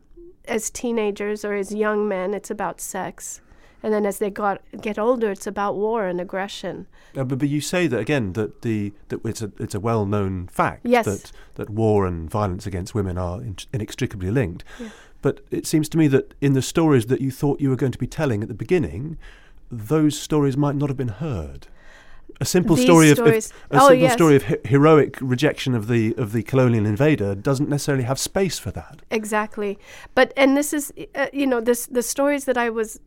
as 0.48 0.70
teenagers 0.70 1.44
or 1.44 1.54
as 1.54 1.74
young 1.74 2.08
men 2.08 2.34
it's 2.34 2.52
about 2.52 2.80
sex 2.80 3.42
and 3.86 3.94
then 3.94 4.04
as 4.04 4.18
they 4.18 4.32
got 4.32 4.64
get 4.82 4.98
older, 4.98 5.30
it's 5.30 5.46
about 5.46 5.76
war 5.76 6.08
and 6.08 6.20
aggression. 6.20 6.88
Uh, 7.16 7.24
but, 7.24 7.38
but 7.38 7.50
you 7.50 7.62
say 7.62 7.86
that 7.86 8.00
again 8.00 8.34
that 8.34 8.64
the 8.64 8.92
that 9.10 9.24
it's 9.24 9.44
a 9.44 9.52
it's 9.60 9.76
a 9.76 9.80
well 9.80 10.08
known 10.08 10.48
fact 10.48 10.82
yes. 10.84 11.06
that 11.06 11.32
that 11.54 11.70
war 11.70 12.08
and 12.08 12.28
violence 12.28 12.66
against 12.66 12.96
women 12.96 13.16
are 13.16 13.40
in, 13.42 13.56
inextricably 13.72 14.32
linked. 14.32 14.64
Yeah. 14.80 14.90
But 15.22 15.42
it 15.52 15.68
seems 15.68 15.88
to 15.90 16.00
me 16.00 16.08
that 16.08 16.34
in 16.42 16.54
the 16.54 16.64
stories 16.64 17.06
that 17.06 17.22
you 17.22 17.30
thought 17.30 17.62
you 17.62 17.70
were 17.70 17.76
going 17.76 17.92
to 17.92 18.00
be 18.00 18.08
telling 18.08 18.42
at 18.42 18.48
the 18.48 18.56
beginning, 18.56 19.20
those 19.70 20.20
stories 20.20 20.58
might 20.58 20.76
not 20.76 20.90
have 20.90 20.98
been 20.98 21.10
heard. 21.10 21.68
A 22.42 22.46
simple 22.46 22.76
These 22.76 22.86
story 22.86 23.12
of, 23.12 23.20
of, 23.20 23.28
a 23.28 23.36
oh, 23.36 23.40
simple 23.40 23.94
yes. 23.94 24.14
story 24.14 24.36
of 24.36 24.44
he- 24.46 24.58
heroic 24.66 25.18
rejection 25.22 25.76
of 25.76 25.88
the 25.88 26.16
of 26.18 26.32
the 26.32 26.42
colonial 26.42 26.88
invader 26.88 27.36
doesn't 27.36 27.70
necessarily 27.70 28.06
have 28.06 28.18
space 28.18 28.58
for 28.58 28.72
that. 28.72 29.04
Exactly, 29.12 29.78
but 30.16 30.34
and 30.36 30.58
this 30.58 30.74
is 30.74 30.92
uh, 31.14 31.28
you 31.32 31.46
know 31.46 31.62
this 31.62 31.86
the 31.86 32.02
stories 32.02 32.46
that 32.46 32.58
I 32.58 32.72
was 32.72 33.00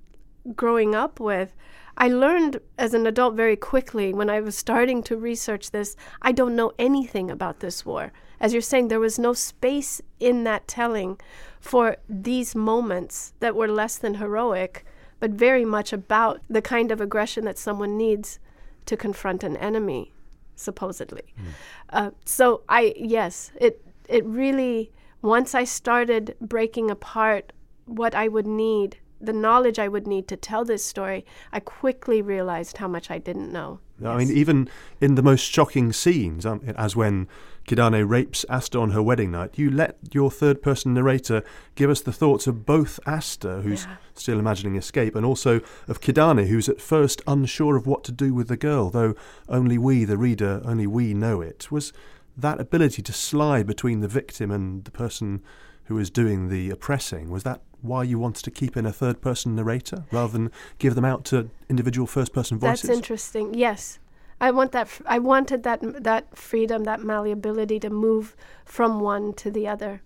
growing 0.55 0.95
up 0.95 1.21
with, 1.21 1.55
I 1.97 2.09
learned 2.09 2.61
as 2.79 2.95
an 2.95 3.07
adult 3.07 3.35
very 3.35 3.57
quickly 3.57 4.15
when 4.15 4.31
I 4.31 4.41
was 4.41 4.57
starting 4.57 5.03
to 5.05 5.17
research 5.17 5.73
this, 5.73 5.97
I 6.23 6.33
don't 6.33 6.55
know 6.55 6.73
anything 6.79 7.31
about 7.31 7.61
this 7.61 7.85
war. 7.85 8.13
As 8.41 8.53
you're 8.53 8.63
saying, 8.63 8.87
there 8.87 9.01
was 9.01 9.19
no 9.19 9.33
space 9.33 10.01
in 10.21 10.45
that 10.45 10.69
telling 10.69 11.21
for 11.61 11.97
these 12.09 12.55
moments 12.55 13.33
that 13.41 13.57
were 13.57 13.67
less 13.67 13.99
than 13.99 14.15
heroic, 14.15 14.85
but 15.19 15.33
very 15.33 15.65
much 15.65 15.93
about 15.93 16.41
the 16.49 16.63
kind 16.63 16.93
of 16.93 17.01
aggression 17.01 17.45
that 17.47 17.59
someone 17.59 17.97
needs 17.97 18.39
to 18.87 18.97
confront 18.97 19.43
an 19.43 19.57
enemy, 19.57 20.13
supposedly. 20.55 21.35
Mm. 21.37 21.45
Uh, 21.91 22.11
so 22.25 22.63
I, 22.69 22.95
yes, 22.97 23.51
it 23.61 23.85
it 24.09 24.25
really 24.25 24.93
once 25.21 25.55
I 25.55 25.65
started 25.65 26.37
breaking 26.41 26.91
apart 26.91 27.53
what 27.87 28.15
I 28.15 28.29
would 28.29 28.47
need 28.47 28.99
the 29.21 29.33
knowledge 29.33 29.79
I 29.79 29.89
would 29.89 30.07
need 30.07 30.29
to 30.29 30.37
tell 30.37 30.65
this 30.65 30.85
story, 30.85 31.25
I 31.53 31.61
quickly 31.61 32.23
realized 32.23 32.79
how 32.79 32.89
much 32.89 33.11
I 33.11 33.19
didn't 33.19 33.53
know. 33.53 33.81
I 34.05 34.19
yes. 34.19 34.29
mean, 34.29 34.37
even 34.37 34.69
in 35.01 35.17
the 35.17 35.23
most 35.23 35.43
shocking 35.43 35.93
scenes, 35.93 36.47
um, 36.47 36.63
as 36.77 36.95
when 36.95 37.27
Kidane 37.67 38.09
rapes 38.09 38.47
Aster 38.49 38.79
on 38.79 38.93
her 38.93 39.03
wedding 39.03 39.33
night, 39.33 39.59
you 39.59 39.71
let 39.71 39.99
your 40.13 40.31
third 40.31 40.63
person 40.63 40.95
narrator 40.95 41.43
give 41.75 41.91
us 41.91 42.01
the 42.01 42.13
thoughts 42.13 42.47
of 42.47 42.65
both 42.65 43.01
Aster, 43.07 43.63
who's 43.63 43.85
yeah. 43.85 43.97
still 44.15 44.39
imagining 44.39 44.77
escape, 44.77 45.17
and 45.17 45.27
also 45.27 45.61
of 45.89 46.01
Kidane, 46.01 46.47
who's 46.47 46.69
at 46.69 46.81
first 46.81 47.21
unsure 47.27 47.77
of 47.77 47.87
what 47.87 48.05
to 48.05 48.13
do 48.13 48.33
with 48.33 48.49
the 48.49 48.57
girl, 48.57 48.89
though 48.89 49.15
only 49.49 49.79
we, 49.79 50.05
the 50.05 50.17
reader, 50.17 50.63
only 50.65 50.87
we 50.87 51.13
know 51.13 51.41
it. 51.41 51.71
Was 51.71 51.93
that 52.37 52.61
ability 52.61 53.03
to 53.03 53.13
slide 53.13 53.67
between 53.67 54.01
the 54.01 54.09
victim 54.09 54.53
and 54.53 54.85
the 54.85 54.93
person 54.93 55.43
who 55.85 55.99
is 55.99 56.09
doing 56.09 56.49
the 56.49 56.71
oppressing, 56.71 57.31
was 57.31 57.43
that 57.43 57.63
why 57.83 58.03
you 58.03 58.19
wanted 58.19 58.45
to 58.45 58.51
keep 58.51 58.77
in 58.77 58.87
a 58.87 58.93
third 58.93 59.21
person 59.21 59.55
narrator 59.55 60.05
rather 60.11 60.33
than 60.33 60.51
give 60.79 60.95
them 60.95 61.05
out 61.05 61.25
to 61.27 61.51
individual 61.69 62.07
first 62.07 62.33
person 62.33 62.59
voices? 62.59 62.89
That's 62.89 62.97
interesting. 62.97 63.55
Yes. 63.55 63.99
I 64.41 64.51
want 64.51 64.73
that 64.73 64.87
f- 64.87 65.03
I 65.07 65.19
wanted 65.19 65.65
that 65.65 65.81
that 66.05 66.37
freedom, 66.37 66.85
that 66.85 67.03
malleability 67.03 67.81
to 67.81 67.91
move 67.91 68.37
from 68.65 69.01
one 69.01 69.33
to 69.35 69.51
the 69.51 69.67
other. 69.67 70.03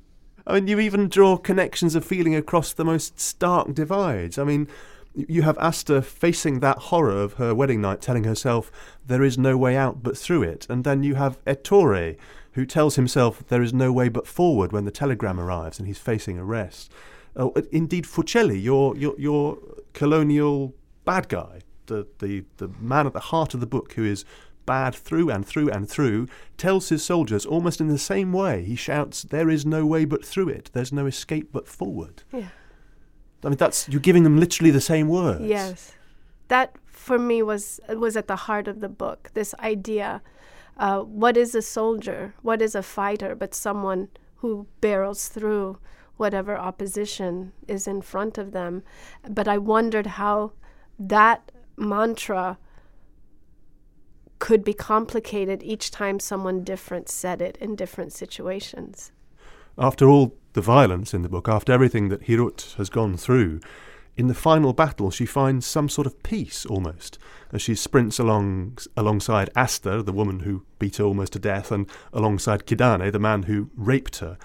I 0.47 0.55
mean, 0.55 0.67
you 0.69 0.81
even 0.81 1.09
draw 1.09 1.37
connections 1.37 1.95
of 1.95 2.05
feeling 2.05 2.35
across 2.35 2.73
the 2.73 2.85
most 2.85 3.21
stark 3.21 3.75
divides. 3.75 4.39
I 4.39 4.45
mean, 4.45 4.69
you 5.15 5.43
have 5.43 5.59
Aster 5.59 6.01
facing 6.01 6.61
that 6.61 6.79
horror 6.79 7.23
of 7.23 7.35
her 7.35 7.55
wedding 7.55 7.81
night, 7.81 8.01
telling 8.01 8.25
herself 8.25 8.73
there 9.07 9.23
is 9.23 9.37
no 9.37 9.57
way 9.57 9.77
out 9.77 10.03
but 10.03 10.17
through 10.17 10.43
it, 10.43 10.67
and 10.69 10.85
then 10.85 11.03
you 11.03 11.15
have 11.17 11.39
Ettore, 11.47 12.17
who 12.53 12.65
tells 12.65 12.97
himself 12.97 13.47
there 13.49 13.63
is 13.63 13.73
no 13.73 13.93
way 13.93 14.09
but 14.09 14.27
forward 14.27 14.73
when 14.73 14.85
the 14.85 14.91
telegram 14.91 15.39
arrives 15.39 15.79
and 15.79 15.87
he's 15.87 15.99
facing 15.99 16.39
arrest. 16.39 16.91
Oh, 17.37 17.53
uh, 17.57 17.63
indeed, 17.71 18.05
Fucelli, 18.05 18.63
your, 18.63 18.97
your, 18.97 19.15
your 19.19 19.59
colonial 19.93 20.75
bad 21.05 21.29
guy, 21.29 21.61
the, 21.87 22.07
the, 22.19 22.45
the 22.59 22.69
man 22.81 23.07
at 23.07 23.13
the 23.13 23.21
heart 23.21 23.55
of 23.55 23.61
the 23.61 23.67
book 23.67 23.95
who 23.95 24.05
is 24.05 24.25
bad 24.67 24.95
through 24.95 25.31
and 25.31 25.45
through 25.45 25.71
and 25.71 25.89
through, 25.89 26.29
tells 26.57 26.89
his 26.89 27.05
soldiers 27.05 27.45
almost 27.45 27.81
in 27.81 27.89
the 27.89 27.99
same 27.99 28.33
way. 28.33 28.63
He 28.63 28.77
shouts, 28.77 29.23
There 29.23 29.51
is 29.51 29.67
no 29.67 29.85
way 29.85 30.05
but 30.05 30.25
through 30.25 30.51
it. 30.51 30.71
There's 30.73 30.93
no 30.93 31.07
escape 31.07 31.51
but 31.53 31.67
forward. 31.67 32.23
Yeah. 32.33 32.49
I 33.45 33.49
mean, 33.49 33.57
that's 33.57 33.89
you're 33.89 34.01
giving 34.01 34.23
them 34.23 34.39
literally 34.39 34.71
the 34.71 34.81
same 34.81 35.09
words. 35.09 35.45
Yes, 35.45 35.93
that 36.49 36.77
for 36.87 37.19
me 37.19 37.43
was 37.43 37.81
was 37.89 38.17
at 38.17 38.29
the 38.29 38.37
heart 38.37 38.69
of 38.69 38.81
the 38.81 38.89
book. 38.89 39.31
This 39.35 39.55
idea, 39.59 40.23
uh, 40.77 41.01
what 41.01 41.37
is 41.37 41.55
a 41.55 41.63
soldier? 41.63 42.35
What 42.43 42.63
is 42.63 42.75
a 42.75 42.83
fighter? 42.83 43.35
But 43.35 43.55
someone 43.55 44.09
who 44.37 44.67
barrels 44.81 45.29
through 45.29 45.79
whatever 46.17 46.57
opposition 46.57 47.53
is 47.67 47.87
in 47.87 48.03
front 48.03 48.39
of 48.39 48.53
them. 48.53 48.83
But 49.29 49.49
I 49.49 49.59
wondered 49.59 50.07
how 50.07 50.53
that 50.99 51.53
mantra 51.77 52.59
could 54.39 54.65
be 54.65 54.75
complicated 54.75 55.63
each 55.63 55.91
time 55.91 56.19
someone 56.19 56.65
different 56.65 57.09
said 57.09 57.41
it 57.41 57.57
in 57.59 57.77
different 57.77 58.13
situations. 58.13 59.13
After 59.79 60.09
all 60.09 60.35
the 60.55 60.61
violence 60.61 61.15
in 61.15 61.23
the 61.23 61.29
book, 61.29 61.49
after 61.49 61.73
everything 61.73 62.09
that 62.09 62.27
Hirut 62.27 62.75
has 62.75 62.91
gone 62.91 63.17
through, 63.17 63.61
in 64.17 64.27
the 64.27 64.35
final 64.35 64.73
battle 64.73 65.11
she 65.11 65.25
finds 65.25 65.65
some 65.65 65.89
sort 65.89 66.07
of 66.07 66.23
peace 66.23 66.67
almost 66.67 67.19
as 67.53 67.63
she 67.63 67.75
sprints 67.75 68.19
along 68.19 68.79
alongside 68.97 69.49
Aster, 69.57 70.03
the 70.03 70.13
woman 70.13 70.41
who 70.41 70.65
beat 70.79 70.97
her 70.97 71.05
almost 71.05 71.35
to 71.35 71.39
death, 71.39 71.71
and 71.71 71.89
alongside 72.13 72.67
Kidane, 72.67 73.13
the 73.13 73.19
man 73.19 73.45
who 73.45 73.71
raped 73.77 74.17
her. 74.19 74.37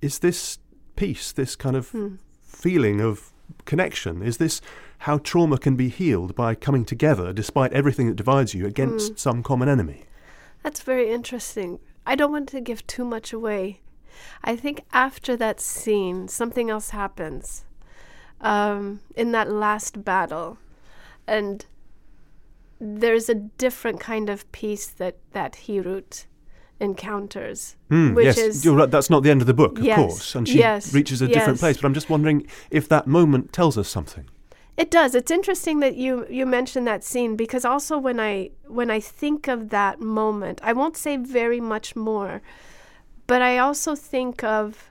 Is 0.00 0.20
this 0.20 0.58
peace, 0.96 1.32
this 1.32 1.56
kind 1.56 1.76
of 1.76 1.90
hmm. 1.90 2.16
feeling 2.40 3.00
of 3.00 3.32
connection? 3.64 4.22
Is 4.22 4.38
this 4.38 4.60
how 4.98 5.18
trauma 5.18 5.58
can 5.58 5.76
be 5.76 5.88
healed 5.88 6.34
by 6.34 6.54
coming 6.54 6.84
together 6.84 7.32
despite 7.32 7.72
everything 7.72 8.08
that 8.08 8.16
divides 8.16 8.54
you 8.54 8.66
against 8.66 9.12
hmm. 9.12 9.16
some 9.16 9.42
common 9.42 9.68
enemy? 9.68 10.04
That's 10.62 10.80
very 10.80 11.10
interesting. 11.10 11.78
I 12.06 12.14
don't 12.14 12.32
want 12.32 12.48
to 12.50 12.60
give 12.60 12.86
too 12.86 13.04
much 13.04 13.32
away. 13.32 13.80
I 14.42 14.56
think 14.56 14.84
after 14.92 15.36
that 15.36 15.60
scene, 15.60 16.28
something 16.28 16.70
else 16.70 16.90
happens 16.90 17.64
um, 18.40 19.00
in 19.14 19.32
that 19.32 19.50
last 19.50 20.04
battle. 20.04 20.58
And 21.26 21.64
there's 22.80 23.28
a 23.28 23.34
different 23.34 24.00
kind 24.00 24.28
of 24.28 24.50
peace 24.52 24.86
that, 24.86 25.16
that 25.32 25.54
Hirut 25.66 26.26
encounters. 26.80 27.76
Mm, 27.90 28.14
which 28.14 28.24
yes, 28.24 28.38
is 28.38 28.66
right, 28.66 28.90
that's 28.90 29.10
not 29.10 29.22
the 29.22 29.30
end 29.30 29.40
of 29.40 29.46
the 29.46 29.54
book, 29.54 29.78
of 29.78 29.84
yes, 29.84 29.98
course, 29.98 30.34
and 30.34 30.48
she 30.48 30.58
yes, 30.58 30.92
reaches 30.92 31.22
a 31.22 31.28
different 31.28 31.58
place. 31.58 31.76
But 31.76 31.86
I'm 31.86 31.94
just 31.94 32.10
wondering 32.10 32.46
if 32.70 32.88
that 32.88 33.06
moment 33.06 33.52
tells 33.52 33.78
us 33.78 33.88
something. 33.88 34.28
It 34.76 34.90
does. 34.90 35.14
It's 35.14 35.30
interesting 35.30 35.80
that 35.80 35.96
you 35.96 36.26
you 36.28 36.46
mentioned 36.46 36.86
that 36.86 37.04
scene 37.04 37.36
because 37.36 37.64
also 37.64 37.96
when 37.96 38.18
I 38.18 38.50
when 38.66 38.90
I 38.90 39.00
think 39.00 39.46
of 39.46 39.70
that 39.70 40.00
moment, 40.00 40.60
I 40.62 40.72
won't 40.72 40.96
say 40.96 41.16
very 41.16 41.60
much 41.60 41.94
more, 41.94 42.42
but 43.26 43.40
I 43.40 43.58
also 43.58 43.94
think 43.94 44.42
of 44.42 44.90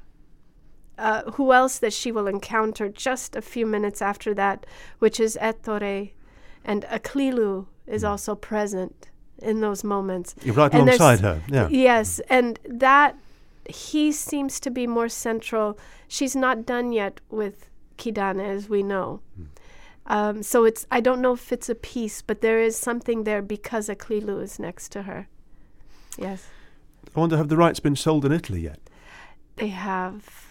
uh, 0.97 1.23
who 1.31 1.51
else 1.51 1.79
that 1.79 1.91
she 1.91 2.11
will 2.11 2.27
encounter 2.27 2.87
just 2.87 3.35
a 3.35 3.41
few 3.41 3.65
minutes 3.65 4.01
after 4.01 4.33
that, 4.35 4.65
which 4.99 5.19
is 5.19 5.37
Ettore, 5.41 6.11
and 6.63 6.83
Aklilu 6.85 7.67
is 7.85 8.03
also 8.03 8.35
present 8.35 9.09
in 9.43 9.61
those 9.61 9.83
moments. 9.83 10.35
You're 10.43 10.55
right 10.55 10.73
And 10.73 10.83
alongside 10.83 11.19
her. 11.19 11.41
Yeah. 11.49 11.67
Yes, 11.69 12.19
and 12.29 12.59
that 12.67 13.17
he 13.69 14.11
seems 14.11 14.59
to 14.61 14.71
be 14.71 14.87
more 14.87 15.09
central. 15.09 15.77
She's 16.07 16.35
not 16.35 16.65
done 16.65 16.91
yet 16.91 17.21
with 17.29 17.69
Kidane, 17.97 18.41
as 18.41 18.69
we 18.69 18.83
know. 18.83 19.21
Um, 20.05 20.43
so 20.43 20.65
it's 20.65 20.85
I 20.91 20.99
don't 20.99 21.21
know 21.21 21.33
if 21.33 21.51
it's 21.51 21.69
a 21.69 21.75
piece, 21.75 22.21
but 22.21 22.41
there 22.41 22.61
is 22.61 22.75
something 22.75 23.23
there 23.23 23.41
because 23.41 23.87
Aklilu 23.87 24.41
is 24.43 24.59
next 24.59 24.91
to 24.91 25.03
her. 25.03 25.27
Yes, 26.17 26.47
I 27.15 27.19
wonder, 27.19 27.37
have 27.37 27.47
the 27.47 27.57
rights 27.57 27.79
been 27.79 27.95
sold 27.95 28.25
in 28.25 28.31
Italy 28.31 28.61
yet? 28.61 28.79
they 29.55 29.69
have. 29.69 30.42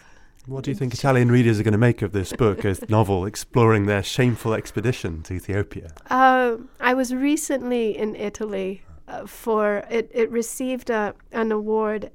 What 0.46 0.64
do 0.64 0.72
you 0.72 0.74
think 0.74 0.92
Italian 0.92 1.30
readers 1.30 1.60
are 1.60 1.62
going 1.62 1.72
to 1.72 1.78
make 1.78 2.02
of 2.02 2.10
this 2.10 2.32
book, 2.32 2.64
a 2.64 2.76
novel 2.88 3.26
exploring 3.26 3.86
their 3.86 4.02
shameful 4.02 4.54
expedition 4.54 5.22
to 5.24 5.34
Ethiopia? 5.34 5.92
Uh, 6.10 6.56
I 6.80 6.94
was 6.94 7.14
recently 7.14 7.96
in 7.96 8.16
Italy 8.16 8.82
uh, 9.06 9.26
for 9.26 9.84
it. 9.88 10.10
It 10.12 10.28
received 10.32 10.90
a, 10.90 11.14
an 11.30 11.52
award, 11.52 12.10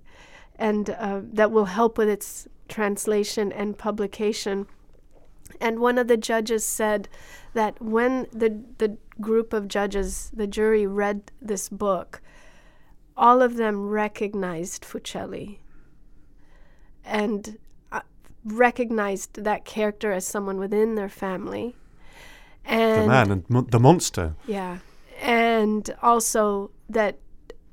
and 0.57 0.89
uh, 0.89 1.21
that 1.23 1.51
will 1.51 1.65
help 1.65 1.97
with 1.97 2.09
its 2.09 2.49
translation 2.67 3.53
and 3.53 3.77
publication. 3.77 4.67
And 5.61 5.79
one 5.79 5.97
of 5.97 6.09
the 6.09 6.17
judges 6.17 6.65
said 6.65 7.07
that 7.53 7.81
when 7.81 8.27
the 8.33 8.61
the 8.77 8.97
group 9.21 9.53
of 9.53 9.69
judges, 9.69 10.31
the 10.33 10.47
jury, 10.47 10.85
read 10.85 11.31
this 11.41 11.69
book, 11.69 12.21
all 13.15 13.41
of 13.41 13.55
them 13.55 13.87
recognized 13.87 14.83
Fucelli 14.83 15.59
and 17.05 17.57
recognized 18.47 19.43
that 19.43 19.65
character 19.65 20.11
as 20.11 20.25
someone 20.25 20.57
within 20.57 20.95
their 20.95 21.09
family. 21.09 21.75
And 22.65 23.03
the 23.03 23.07
man 23.07 23.31
and 23.31 23.49
mo- 23.49 23.67
the 23.69 23.79
monster. 23.79 24.35
yeah. 24.45 24.79
And 25.21 25.89
also 26.01 26.71
that 26.89 27.17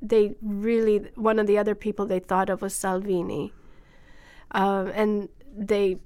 they 0.01 0.35
really, 0.41 0.99
one 1.15 1.39
of 1.39 1.47
the 1.47 1.59
other 1.59 1.75
people 1.75 2.07
they 2.07 2.21
thought 2.21 2.49
of 2.49 2.63
was 2.63 2.75
Salvini. 2.75 3.53
Um, 4.53 4.89
and 4.95 5.29
they 5.57 5.99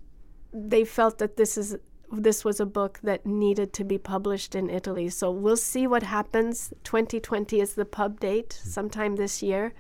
they 0.53 0.85
felt 0.85 1.19
that 1.19 1.37
this 1.37 1.59
is 1.59 1.77
this 2.11 2.45
was 2.45 2.59
a 2.59 2.67
book 2.67 2.99
that 3.03 3.27
needed 3.27 3.73
to 3.75 3.85
be 3.85 3.99
published 3.99 4.55
in 4.55 4.71
Italy. 4.71 5.11
So 5.11 5.31
we'll 5.31 5.59
see 5.59 5.87
what 5.87 6.03
happens. 6.03 6.73
2020 6.85 7.61
is 7.61 7.75
the 7.75 7.85
pub 7.85 8.19
date, 8.21 8.53
sometime 8.65 9.17
this 9.17 9.43
year. 9.43 9.75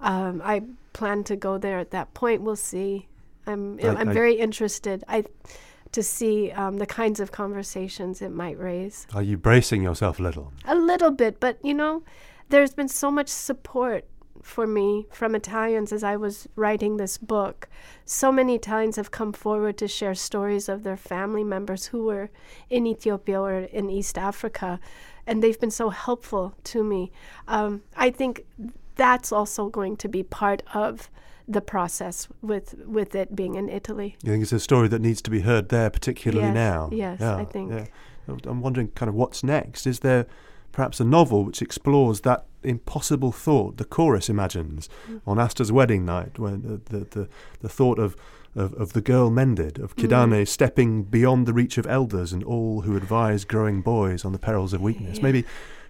Um, 0.00 0.42
I 0.44 0.64
plan 0.92 1.24
to 1.24 1.36
go 1.36 1.56
there 1.56 1.78
at 1.78 1.90
that 1.92 2.12
point. 2.12 2.42
We'll 2.42 2.56
see. 2.56 3.08
I'm 3.46 3.78
I- 3.82 3.88
I'm 3.88 4.08
I- 4.08 4.12
very 4.12 4.34
interested. 4.34 5.04
I 5.08 5.24
to 5.92 6.02
see 6.02 6.50
um, 6.52 6.78
the 6.78 6.86
kinds 6.86 7.20
of 7.20 7.32
conversations 7.32 8.22
it 8.22 8.30
might 8.30 8.58
raise. 8.58 9.06
Are 9.14 9.22
you 9.22 9.36
bracing 9.36 9.82
yourself 9.82 10.18
a 10.18 10.22
little? 10.22 10.52
A 10.64 10.74
little 10.74 11.10
bit, 11.10 11.38
but 11.38 11.58
you 11.62 11.74
know, 11.74 12.02
there's 12.48 12.74
been 12.74 12.88
so 12.88 13.10
much 13.10 13.28
support 13.28 14.06
for 14.42 14.66
me 14.66 15.06
from 15.12 15.34
Italians 15.34 15.92
as 15.92 16.02
I 16.02 16.16
was 16.16 16.48
writing 16.56 16.96
this 16.96 17.18
book. 17.18 17.68
So 18.04 18.32
many 18.32 18.54
Italians 18.54 18.96
have 18.96 19.10
come 19.10 19.32
forward 19.32 19.76
to 19.78 19.86
share 19.86 20.14
stories 20.14 20.68
of 20.68 20.82
their 20.82 20.96
family 20.96 21.44
members 21.44 21.86
who 21.86 22.04
were 22.04 22.30
in 22.68 22.86
Ethiopia 22.86 23.40
or 23.40 23.52
in 23.60 23.90
East 23.90 24.18
Africa, 24.18 24.80
and 25.26 25.42
they've 25.42 25.60
been 25.60 25.70
so 25.70 25.90
helpful 25.90 26.54
to 26.64 26.82
me. 26.82 27.12
Um, 27.46 27.82
I 27.96 28.10
think 28.10 28.44
that's 28.96 29.30
also 29.30 29.68
going 29.68 29.96
to 29.98 30.08
be 30.08 30.22
part 30.22 30.62
of 30.74 31.08
the 31.48 31.60
process 31.60 32.28
with 32.40 32.74
with 32.86 33.14
it 33.14 33.34
being 33.34 33.54
in 33.56 33.68
Italy. 33.68 34.16
You 34.22 34.30
think 34.32 34.42
it's 34.42 34.52
a 34.52 34.60
story 34.60 34.88
that 34.88 35.00
needs 35.00 35.20
to 35.22 35.30
be 35.30 35.40
heard 35.40 35.68
there, 35.68 35.90
particularly 35.90 36.46
Yes, 36.46 36.54
now? 36.54 36.88
yes, 36.92 37.20
I 37.20 37.44
think. 37.44 37.72
Yeah. 37.72 37.86
I'm 38.46 38.60
wondering, 38.62 38.88
kind 38.94 39.08
of, 39.08 39.14
what's 39.16 39.42
next? 39.42 39.86
Is 39.86 40.00
there 40.00 40.26
perhaps 40.70 41.00
a 41.00 41.04
novel 41.04 41.44
which 41.44 41.60
explores 41.60 42.20
that 42.20 42.46
impossible 42.62 43.32
thought 43.32 43.76
the 43.76 43.84
chorus 43.84 44.28
imagines 44.28 44.88
Mm. 45.10 45.20
on 45.26 45.38
Aster's 45.40 45.72
wedding 45.72 46.04
night, 46.04 46.38
when 46.38 46.62
the 46.62 46.80
the, 46.98 47.04
the, 47.04 47.28
the 47.60 47.68
thought 47.68 47.98
of, 47.98 48.14
of 48.54 48.72
of 48.74 48.92
the 48.92 49.00
girl 49.00 49.28
mended, 49.30 49.78
of 49.78 49.96
Kidane 49.96 50.42
Mm. 50.42 50.48
stepping 50.48 51.02
beyond 51.02 51.46
the 51.46 51.52
reach 51.52 51.76
of 51.78 51.86
elders 51.86 52.32
and 52.32 52.44
all 52.44 52.82
who 52.82 52.96
advise 52.96 53.44
growing 53.44 53.82
boys 53.82 54.24
on 54.24 54.32
the 54.32 54.38
perils 54.38 54.72
of 54.72 54.80
weakness. 54.80 55.16
Yeah. 55.18 55.22
Maybe 55.24 55.44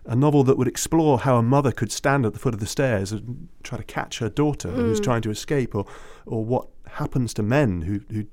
a 0.04 0.16
novel 0.16 0.42
that 0.44 0.58
would 0.58 0.68
explore 0.68 1.18
how 1.20 1.36
a 1.36 1.42
mother 1.42 1.72
could 1.72 1.92
stand 1.92 2.26
at 2.26 2.32
the 2.32 2.38
foot 2.38 2.54
of 2.54 2.60
the 2.60 2.66
stairs 2.66 3.12
and 3.12 3.48
try 3.62 3.78
to 3.78 3.84
catch 3.84 4.18
her 4.18 4.28
daughter 4.28 4.68
who's 4.70 5.00
Mm. 5.00 5.04
trying 5.04 5.22
to 5.22 5.30
escape, 5.30 5.74
or 5.74 5.84
or 6.26 6.44
what 6.44 6.66
happens 6.86 7.32
to 7.34 7.42
men 7.42 7.82
who 7.82 8.00
who 8.12 8.24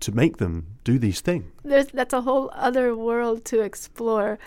to 0.00 0.12
make 0.12 0.36
them 0.36 0.66
do 0.84 0.98
these 0.98 1.20
things. 1.22 1.44
there's 1.64 1.86
that's 1.86 2.12
a 2.12 2.20
whole 2.20 2.50
other 2.54 2.94
world 2.94 3.44
to 3.46 3.60
explore. 3.60 4.38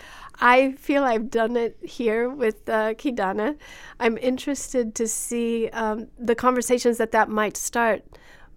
I 0.41 0.73
feel 0.73 1.03
I've 1.03 1.29
done 1.31 1.57
it 1.57 1.75
here 1.81 2.29
with 2.29 2.69
uh, 2.69 2.93
Kidane. 2.93 3.57
I'm 3.99 4.17
interested 4.17 4.93
to 4.95 5.07
see 5.07 5.69
um, 5.69 6.07
the 6.17 6.35
conversations 6.35 6.97
that 6.97 7.11
that 7.11 7.29
might 7.29 7.57
start 7.57 8.03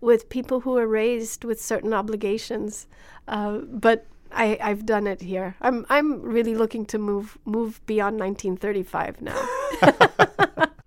with 0.00 0.28
people 0.28 0.60
who 0.60 0.76
are 0.76 0.86
raised 0.86 1.44
with 1.44 1.60
certain 1.60 1.92
obligations. 1.94 2.86
Uh, 3.26 3.58
but 3.86 4.06
I, 4.34 4.58
I've 4.60 4.86
done 4.86 5.06
it 5.06 5.20
here. 5.20 5.56
I'm 5.60 5.86
I'm 5.88 6.22
really 6.22 6.54
looking 6.54 6.86
to 6.86 6.98
move 6.98 7.38
move 7.44 7.80
beyond 7.86 8.18
1935 8.18 9.20
now. 9.22 9.48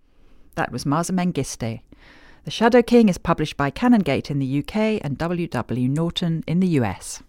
That 0.55 0.71
was 0.71 0.85
Maaza 0.85 1.11
Mengiste. 1.11 1.81
The 2.45 2.51
Shadow 2.51 2.81
King 2.81 3.09
is 3.09 3.17
published 3.17 3.57
by 3.57 3.71
Canongate 3.71 4.31
in 4.31 4.39
the 4.39 4.59
UK 4.59 5.01
and 5.03 5.17
W.W. 5.17 5.89
Norton 5.89 6.43
in 6.47 6.61
the 6.61 6.79
US. 6.79 7.21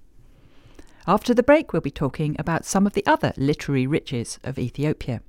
After 1.09 1.35
the 1.35 1.43
break, 1.43 1.73
we'll 1.73 1.83
be 1.83 1.91
talking 1.91 2.37
about 2.39 2.65
some 2.65 2.87
of 2.87 2.93
the 2.93 3.05
other 3.05 3.33
literary 3.37 3.87
riches 3.87 4.39
of 4.45 4.59
Ethiopia. 4.59 5.23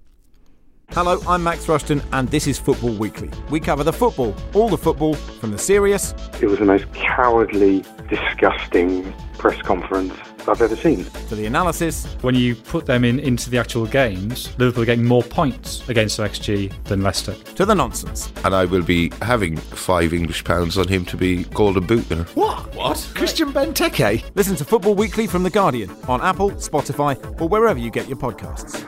Hello, 0.92 1.20
I'm 1.28 1.44
Max 1.44 1.66
Rushden, 1.68 2.02
and 2.14 2.28
this 2.30 2.48
is 2.48 2.58
Football 2.58 2.94
Weekly. 2.94 3.30
We 3.52 3.60
cover 3.60 3.84
the 3.84 3.94
football, 3.94 4.34
all 4.54 4.70
the 4.70 4.78
football, 4.78 5.14
from 5.14 5.52
the 5.52 5.58
serious 5.58 6.16
It 6.42 6.48
was 6.48 6.60
the 6.60 6.66
most 6.66 6.92
cowardly, 6.94 7.84
disgusting 8.10 9.14
press 9.38 9.62
conference 9.62 10.14
I've 10.48 10.62
ever 10.62 10.76
seen. 10.76 11.04
to 11.28 11.36
the 11.36 11.46
analysis 11.46 12.06
When 12.22 12.34
you 12.34 12.56
put 12.56 12.86
them 12.88 13.04
in 13.06 13.20
into 13.20 13.50
the 13.52 13.58
actual 13.60 13.86
games, 13.86 14.58
Liverpool 14.58 14.84
are 14.84 14.86
getting 14.86 15.06
more 15.06 15.22
points 15.22 15.88
against 15.90 16.20
XG 16.20 16.72
than 16.86 17.04
Leicester. 17.04 17.34
to 17.34 17.66
the 17.66 17.76
nonsense. 17.76 18.32
and 18.46 18.56
I 18.56 18.66
will 18.66 18.82
be 18.84 19.12
having 19.22 19.58
five 19.58 20.14
English 20.14 20.46
pounds 20.46 20.78
on 20.78 20.88
him 20.88 21.06
to 21.06 21.18
be 21.18 21.44
Golden 21.46 21.86
Boot 21.86 22.10
winner. 22.10 22.24
What? 22.34 22.74
What? 22.74 23.12
Christian 23.14 23.52
Benteke? 23.52 24.24
Listen 24.36 24.56
to 24.56 24.66
Football 24.66 24.96
Weekly 24.96 25.28
from 25.28 25.44
The 25.44 25.50
Guardian 25.52 25.92
on 26.08 26.22
Apple, 26.22 26.52
Spotify, 26.52 27.20
or 27.42 27.48
wherever 27.48 27.78
you 27.78 27.92
get 27.92 28.08
your 28.08 28.18
podcasts. 28.18 28.84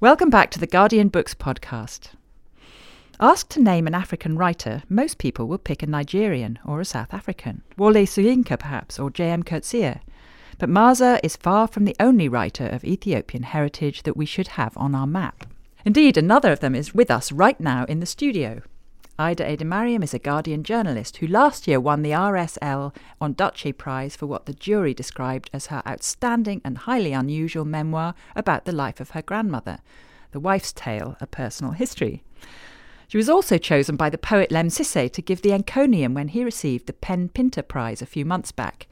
Welcome 0.00 0.30
back 0.30 0.52
to 0.52 0.60
the 0.60 0.68
Guardian 0.68 1.08
Books 1.08 1.34
podcast. 1.34 2.10
Asked 3.18 3.50
to 3.50 3.60
name 3.60 3.88
an 3.88 3.96
African 3.96 4.38
writer, 4.38 4.84
most 4.88 5.18
people 5.18 5.48
will 5.48 5.58
pick 5.58 5.82
a 5.82 5.88
Nigerian 5.88 6.56
or 6.64 6.80
a 6.80 6.84
South 6.84 7.12
African, 7.12 7.62
Wole 7.76 8.06
Soyinka 8.06 8.60
perhaps, 8.60 9.00
or 9.00 9.10
J.M. 9.10 9.42
Coetzee. 9.42 9.98
But 10.58 10.68
Maaza 10.68 11.18
is 11.24 11.34
far 11.34 11.66
from 11.66 11.84
the 11.84 11.96
only 11.98 12.28
writer 12.28 12.68
of 12.68 12.84
Ethiopian 12.84 13.42
heritage 13.42 14.04
that 14.04 14.16
we 14.16 14.24
should 14.24 14.46
have 14.46 14.76
on 14.76 14.94
our 14.94 15.08
map. 15.08 15.44
Indeed, 15.84 16.16
another 16.16 16.52
of 16.52 16.60
them 16.60 16.76
is 16.76 16.94
with 16.94 17.10
us 17.10 17.32
right 17.32 17.58
now 17.58 17.84
in 17.86 17.98
the 17.98 18.06
studio. 18.06 18.62
Ida 19.20 19.44
Edemariam 19.44 20.04
is 20.04 20.14
a 20.14 20.20
Guardian 20.20 20.62
journalist 20.62 21.16
who 21.16 21.26
last 21.26 21.66
year 21.66 21.80
won 21.80 22.02
the 22.02 22.12
RSL 22.12 22.94
on 23.20 23.34
Ondaatje 23.34 23.76
Prize 23.76 24.14
for 24.14 24.26
what 24.26 24.46
the 24.46 24.54
jury 24.54 24.94
described 24.94 25.50
as 25.52 25.66
her 25.66 25.82
outstanding 25.88 26.60
and 26.64 26.78
highly 26.78 27.12
unusual 27.12 27.64
memoir 27.64 28.14
about 28.36 28.64
the 28.64 28.70
life 28.70 29.00
of 29.00 29.10
her 29.10 29.22
grandmother, 29.22 29.78
The 30.30 30.38
Wife's 30.38 30.72
Tale, 30.72 31.16
A 31.20 31.26
Personal 31.26 31.72
History. 31.72 32.22
She 33.08 33.16
was 33.16 33.28
also 33.28 33.58
chosen 33.58 33.96
by 33.96 34.08
the 34.08 34.18
poet 34.18 34.52
Lemn 34.52 34.68
Sissay 34.68 35.10
to 35.10 35.22
give 35.22 35.42
the 35.42 35.50
Encomium 35.50 36.14
when 36.14 36.28
he 36.28 36.44
received 36.44 36.86
the 36.86 36.92
Pen 36.92 37.28
Pinter 37.28 37.62
Prize 37.62 38.00
a 38.00 38.06
few 38.06 38.24
months 38.24 38.52
back. 38.52 38.86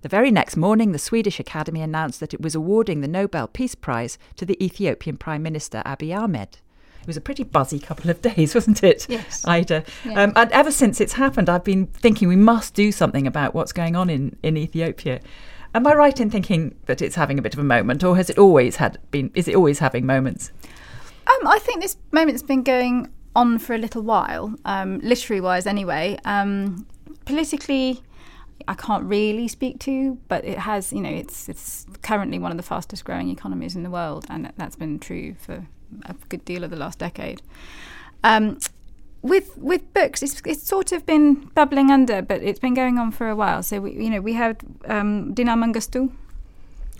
The 0.00 0.08
very 0.08 0.30
next 0.30 0.56
morning, 0.56 0.92
the 0.92 0.98
Swedish 0.98 1.38
Academy 1.38 1.82
announced 1.82 2.20
that 2.20 2.32
it 2.32 2.40
was 2.40 2.54
awarding 2.54 3.02
the 3.02 3.08
Nobel 3.08 3.46
Peace 3.46 3.74
Prize 3.74 4.16
to 4.36 4.46
the 4.46 4.64
Ethiopian 4.64 5.18
Prime 5.18 5.42
Minister 5.42 5.82
Abiy 5.84 6.16
Ahmed. 6.16 6.60
It 7.06 7.10
was 7.10 7.16
a 7.16 7.20
pretty 7.20 7.44
buzzy 7.44 7.78
couple 7.78 8.10
of 8.10 8.20
days, 8.34 8.52
wasn't 8.52 8.82
it? 8.82 9.06
Yes. 9.08 9.44
Ida. 9.46 9.84
Yeah. 10.04 10.22
Um, 10.24 10.32
and 10.34 10.50
ever 10.50 10.72
since 10.72 11.00
it's 11.00 11.12
happened, 11.12 11.48
I've 11.48 11.62
been 11.62 11.86
thinking 11.86 12.26
we 12.26 12.34
must 12.34 12.74
do 12.74 12.90
something 12.90 13.28
about 13.28 13.54
what's 13.54 13.72
going 13.72 13.94
on 13.94 14.10
in, 14.10 14.36
in 14.42 14.56
Ethiopia. 14.56 15.20
Am 15.72 15.86
I 15.86 15.94
right 15.94 16.18
in 16.18 16.30
thinking 16.30 16.74
that 16.86 17.00
it's 17.00 17.14
having 17.14 17.38
a 17.38 17.42
bit 17.42 17.54
of 17.54 17.60
a 17.60 17.64
moment, 17.64 18.02
or 18.02 18.16
has 18.16 18.28
it 18.28 18.38
always 18.38 18.76
had 18.76 18.98
been? 19.12 19.30
Is 19.36 19.46
it 19.46 19.54
always 19.54 19.78
having 19.78 20.04
moments? 20.04 20.50
Um, 21.28 21.46
I 21.46 21.60
think 21.60 21.80
this 21.80 21.96
moment's 22.10 22.42
been 22.42 22.64
going 22.64 23.08
on 23.36 23.60
for 23.60 23.74
a 23.74 23.78
little 23.78 24.02
while, 24.02 24.56
um, 24.64 24.98
literary 25.00 25.40
wise 25.40 25.64
anyway. 25.64 26.18
Um, 26.24 26.88
politically, 27.24 28.02
I 28.66 28.74
can't 28.74 29.04
really 29.04 29.46
speak 29.46 29.78
to, 29.80 30.18
but 30.26 30.44
it 30.44 30.58
has, 30.58 30.92
you 30.92 31.00
know, 31.00 31.10
it's 31.10 31.48
it's 31.48 31.86
currently 32.02 32.40
one 32.40 32.50
of 32.50 32.56
the 32.56 32.64
fastest 32.64 33.04
growing 33.04 33.28
economies 33.28 33.76
in 33.76 33.84
the 33.84 33.90
world, 33.90 34.26
and 34.28 34.52
that's 34.56 34.74
been 34.74 34.98
true 34.98 35.36
for 35.38 35.68
a 36.04 36.14
good 36.28 36.44
deal 36.44 36.64
of 36.64 36.70
the 36.70 36.76
last 36.76 36.98
decade. 36.98 37.42
Um, 38.24 38.58
with 39.22 39.56
with 39.58 39.92
books, 39.94 40.22
it's 40.22 40.40
it's 40.44 40.62
sort 40.66 40.92
of 40.92 41.04
been 41.06 41.46
bubbling 41.54 41.90
under, 41.90 42.22
but 42.22 42.42
it's 42.42 42.58
been 42.60 42.74
going 42.74 42.98
on 42.98 43.10
for 43.12 43.28
a 43.28 43.34
while. 43.36 43.62
So 43.62 43.80
we, 43.80 43.92
you 43.92 44.10
know, 44.10 44.20
we 44.20 44.34
had 44.34 44.62
um, 44.86 45.34
Dina 45.34 45.54
Mengestu, 45.56 46.10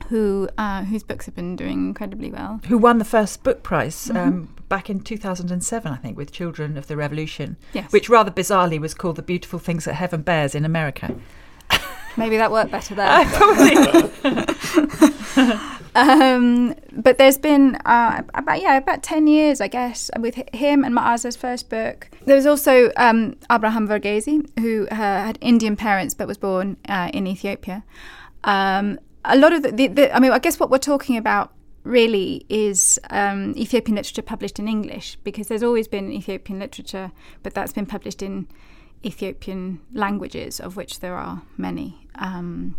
who 0.08 0.48
uh, 0.58 0.84
whose 0.84 1.02
books 1.02 1.26
have 1.26 1.34
been 1.34 1.56
doing 1.56 1.86
incredibly 1.88 2.30
well. 2.30 2.60
Who 2.68 2.78
won 2.78 2.98
the 2.98 3.04
first 3.04 3.42
book 3.44 3.62
prize 3.62 4.08
Mhm. 4.08 4.16
um, 4.16 4.48
back 4.68 4.90
in 4.90 5.00
2007, 5.00 5.92
I 5.92 5.96
think, 5.96 6.16
with 6.16 6.32
Children 6.32 6.76
of 6.76 6.86
the 6.88 6.96
Revolution, 6.96 7.56
Yes. 7.72 7.92
which 7.92 8.08
rather 8.08 8.30
bizarrely 8.32 8.80
was 8.80 8.94
called 8.94 9.16
The 9.16 9.22
Beautiful 9.22 9.58
Things 9.60 9.84
That 9.84 9.94
Heaven 9.94 10.22
Bears 10.22 10.54
in 10.54 10.64
America. 10.64 11.14
Maybe 12.16 12.36
that 12.38 12.50
worked 12.50 12.70
better 12.72 12.94
there. 12.94 13.06
Uh, 13.10 13.24
probably. 13.36 13.76
um, 15.96 16.74
but 16.92 17.18
there's 17.18 17.38
been 17.38 17.76
uh, 17.86 18.22
about 18.34 18.60
yeah 18.60 18.76
about 18.76 19.02
ten 19.02 19.26
years, 19.26 19.60
I 19.60 19.68
guess, 19.68 20.10
with 20.18 20.34
him 20.54 20.84
and 20.84 20.94
Maaza's 20.94 21.36
first 21.36 21.70
book. 21.70 22.08
There 22.26 22.36
was 22.36 22.46
also 22.46 22.90
um, 22.96 23.36
Abraham 23.50 23.88
Verghese, 23.88 24.46
who 24.60 24.86
uh, 24.88 24.94
had 24.94 25.38
Indian 25.40 25.76
parents 25.76 26.14
but 26.14 26.28
was 26.28 26.38
born 26.38 26.76
uh, 26.88 27.10
in 27.14 27.26
Ethiopia. 27.26 27.82
Um, 28.44 28.98
a 29.24 29.36
lot 29.36 29.52
of 29.52 29.62
the, 29.62 29.72
the, 29.72 29.86
the, 29.88 30.16
I 30.16 30.20
mean, 30.20 30.30
I 30.30 30.38
guess 30.38 30.60
what 30.60 30.70
we're 30.70 30.78
talking 30.78 31.16
about 31.16 31.52
really 31.82 32.44
is 32.48 32.98
um, 33.10 33.54
Ethiopian 33.56 33.96
literature 33.96 34.22
published 34.22 34.58
in 34.58 34.68
English 34.68 35.16
because 35.24 35.48
there's 35.48 35.62
always 35.62 35.88
been 35.88 36.12
Ethiopian 36.12 36.58
literature, 36.58 37.10
but 37.42 37.54
that's 37.54 37.72
been 37.72 37.86
published 37.86 38.22
in 38.22 38.46
Ethiopian 39.04 39.80
languages, 39.92 40.60
of 40.60 40.76
which 40.76 41.00
there 41.00 41.14
are 41.14 41.42
many. 41.56 42.06
Um, 42.16 42.76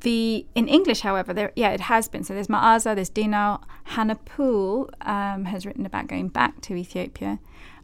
the 0.00 0.46
in 0.54 0.68
English, 0.68 1.00
however, 1.00 1.32
there 1.32 1.52
yeah, 1.56 1.70
it 1.70 1.80
has 1.80 2.08
been. 2.08 2.24
So 2.24 2.34
there's 2.34 2.48
Maaza, 2.48 2.94
there's 2.94 3.08
Dina, 3.08 3.60
Hannah 3.84 4.16
Pool 4.16 4.90
um, 5.02 5.44
has 5.46 5.66
written 5.66 5.86
about 5.86 6.06
going 6.06 6.28
back 6.28 6.60
to 6.62 6.74
Ethiopia. 6.74 7.38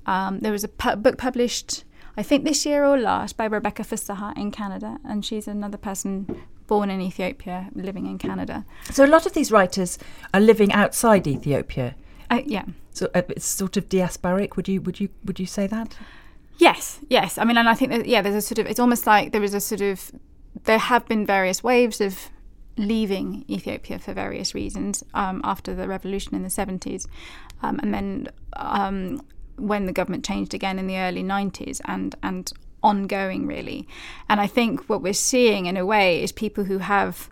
Um, 0.07 0.41
there 0.41 0.53
was 0.53 0.65
a 0.65 0.69
pu- 0.69 0.97
book 0.97 1.19
published, 1.19 1.85
I 2.17 2.23
think 2.23 2.45
this 2.45 2.65
year 2.65 2.85
or 2.85 2.99
last, 2.99 3.37
by 3.37 3.45
Rebecca 3.45 3.83
Fisseha 3.83 4.37
in 4.37 4.51
Canada, 4.51 4.99
and 5.05 5.25
she's 5.25 5.49
another 5.49 5.77
person 5.77 6.45
born 6.67 6.91
in 6.91 7.01
Ethiopia, 7.01 7.71
living 7.75 8.07
in 8.07 8.19
Canada. 8.19 8.65
so 8.91 9.05
a 9.05 9.07
lot 9.07 9.27
of 9.27 9.33
these 9.33 9.51
writers 9.53 9.99
are 10.35 10.41
living 10.41 10.73
outside 10.73 11.27
Ethiopia. 11.27 11.95
Uh, 12.31 12.43
yeah. 12.45 12.65
So 12.93 13.09
uh, 13.15 13.23
it's 13.29 13.47
sort 13.47 13.77
of 13.77 13.89
diasporic. 13.89 14.57
Would 14.57 14.69
you 14.69 14.81
would 14.81 14.99
you 15.01 15.09
would 15.25 15.39
you 15.39 15.47
say 15.47 15.67
that? 15.67 15.97
Yes, 16.59 17.01
yes. 17.09 17.39
I 17.39 17.45
mean, 17.45 17.59
and 17.59 17.69
I 17.69 17.75
think 17.75 17.93
that 17.93 18.07
yeah, 18.07 18.23
there's 18.23 18.35
a 18.35 18.41
sort 18.41 18.59
of. 18.59 18.67
It's 18.67 18.81
almost 18.81 19.07
like 19.07 19.33
there 19.33 19.45
is 19.45 19.55
a 19.55 19.61
sort 19.61 19.81
of. 19.81 20.11
There 20.67 20.79
have 20.79 21.07
been 21.07 21.27
various 21.27 21.63
waves 21.65 22.01
of 22.01 22.31
leaving 22.77 23.45
Ethiopia 23.49 23.99
for 23.99 24.13
various 24.13 24.55
reasons 24.55 25.03
um, 25.15 25.41
after 25.43 25.75
the 25.75 25.89
revolution 25.89 26.35
in 26.35 26.43
the 26.43 26.49
70s, 26.49 27.07
um, 27.63 27.81
and 27.83 27.95
then 27.95 28.29
um, 28.55 29.23
when 29.57 29.87
the 29.87 29.93
government 29.93 30.25
changed 30.25 30.53
again 30.53 30.79
in 30.79 30.87
the 30.87 30.99
early 30.99 31.23
90s, 31.23 31.81
and 31.87 32.15
and 32.23 32.53
ongoing 32.83 33.47
really. 33.47 33.89
And 34.29 34.41
I 34.41 34.47
think 34.47 34.89
what 34.89 35.03
we're 35.03 35.13
seeing 35.13 35.67
in 35.67 35.77
a 35.77 35.87
way 35.87 36.23
is 36.23 36.33
people 36.33 36.65
who 36.65 36.79
have 36.79 37.31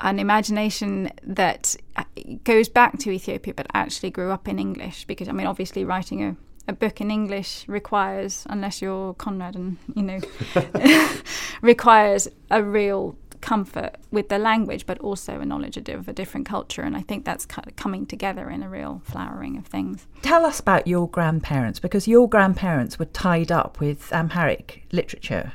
an 0.00 0.18
imagination 0.18 1.10
that 1.22 1.76
uh, 1.96 2.04
goes 2.44 2.68
back 2.68 2.98
to 2.98 3.10
Ethiopia 3.10 3.54
but 3.54 3.66
actually 3.72 4.10
grew 4.10 4.30
up 4.30 4.46
in 4.46 4.58
English 4.58 5.06
because 5.06 5.28
I 5.28 5.32
mean 5.32 5.46
obviously 5.46 5.84
writing 5.84 6.22
a, 6.22 6.36
a 6.68 6.72
book 6.72 7.00
in 7.00 7.10
English 7.10 7.64
requires 7.68 8.44
unless 8.48 8.82
you're 8.82 9.14
Conrad 9.14 9.54
and 9.54 9.76
you 9.94 10.02
know 10.02 10.20
requires 11.62 12.28
a 12.50 12.62
real 12.62 13.16
comfort 13.40 13.96
with 14.10 14.28
the 14.28 14.38
language 14.38 14.86
but 14.86 14.98
also 14.98 15.40
a 15.40 15.44
knowledge 15.44 15.76
of 15.76 16.08
a 16.08 16.12
different 16.12 16.46
culture 16.46 16.82
and 16.82 16.96
I 16.96 17.02
think 17.02 17.24
that's 17.24 17.46
kind 17.46 17.66
of 17.66 17.76
coming 17.76 18.06
together 18.06 18.50
in 18.50 18.62
a 18.62 18.68
real 18.68 19.02
flowering 19.04 19.56
of 19.56 19.66
things. 19.66 20.06
Tell 20.22 20.44
us 20.44 20.58
about 20.58 20.86
your 20.86 21.08
grandparents 21.08 21.78
because 21.78 22.08
your 22.08 22.28
grandparents 22.28 22.98
were 22.98 23.06
tied 23.06 23.52
up 23.52 23.78
with 23.78 24.12
Amharic 24.12 24.84
literature. 24.90 25.52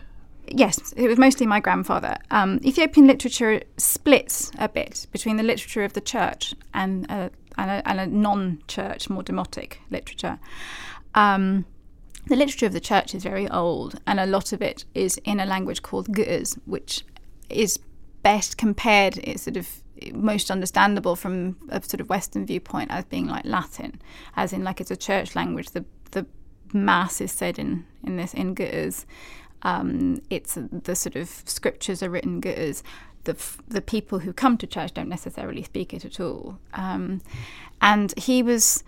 Yes, 0.48 0.94
it 0.98 1.08
was 1.08 1.18
mostly 1.18 1.46
my 1.46 1.60
grandfather. 1.60 2.18
Um, 2.30 2.60
Ethiopian 2.64 3.08
literature 3.08 3.62
splits 3.78 4.52
a 4.58 4.68
bit 4.68 5.08
between 5.12 5.38
the 5.38 5.44
literature 5.44 5.84
of 5.84 5.94
the 5.94 6.02
church 6.02 6.54
and 6.74 7.10
a, 7.10 7.32
and 7.58 7.72
a, 7.72 7.88
and 7.88 8.00
a 8.00 8.08
non-church, 8.08 9.10
more 9.10 9.24
demotic 9.24 9.76
literature. 9.90 10.40
Um, 11.16 11.66
the 12.28 12.36
literature 12.36 12.68
of 12.68 12.74
the 12.74 12.80
church 12.80 13.16
is 13.16 13.24
very 13.24 13.50
old, 13.50 14.00
and 14.06 14.20
a 14.20 14.26
lot 14.26 14.54
of 14.54 14.62
it 14.62 14.86
is 14.94 15.18
in 15.24 15.40
a 15.40 15.46
language 15.46 15.82
called 15.82 16.08
Ge'ez, 16.10 16.58
which 16.66 17.04
is 17.50 17.80
best 18.24 18.58
compared, 18.58 19.18
it's 19.18 19.44
sort 19.44 19.58
of 19.58 19.68
most 20.14 20.50
understandable 20.50 21.16
from 21.16 21.58
a 21.70 21.82
sort 21.82 22.02
of 22.02 22.10
Western 22.10 22.46
viewpoint 22.46 22.90
as 22.92 23.06
being 23.06 23.28
like 23.28 23.46
Latin, 23.46 24.02
as 24.36 24.54
in 24.54 24.64
like 24.64 24.82
it's 24.82 24.92
a 24.92 24.98
church 24.98 25.36
language. 25.36 25.72
The 25.72 25.86
the 26.12 26.26
mass 26.74 27.22
is 27.22 27.32
said 27.32 27.60
in 27.60 27.86
in 28.04 28.18
this 28.18 28.34
in 28.34 28.56
Ge'ez. 28.56 29.06
Um, 29.64 30.22
it's 30.30 30.58
the 30.72 30.96
sort 30.96 31.16
of 31.16 31.30
scriptures 31.46 32.02
are 32.02 32.10
written 32.10 32.42
Ge'ez. 32.42 32.82
The 33.24 33.38
the 33.68 33.82
people 33.82 34.20
who 34.20 34.34
come 34.34 34.58
to 34.58 34.68
church 34.68 34.94
don't 34.94 35.10
necessarily 35.10 35.64
speak 35.64 35.94
it 35.94 36.06
at 36.06 36.20
all. 36.20 36.58
Um, 36.74 37.22
and 37.82 38.18
he 38.18 38.42
was 38.42 38.84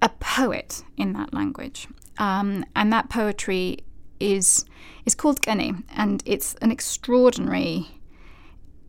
a 0.00 0.08
poet 0.20 0.84
in 0.96 1.12
that 1.14 1.32
language, 1.32 1.88
um, 2.18 2.64
and 2.76 2.92
that 2.92 3.08
poetry 3.10 3.78
is 4.20 4.64
is 5.04 5.14
called 5.14 5.40
Gani, 5.42 5.74
and 5.94 6.22
it's 6.26 6.54
an 6.62 6.70
extraordinary. 6.70 7.88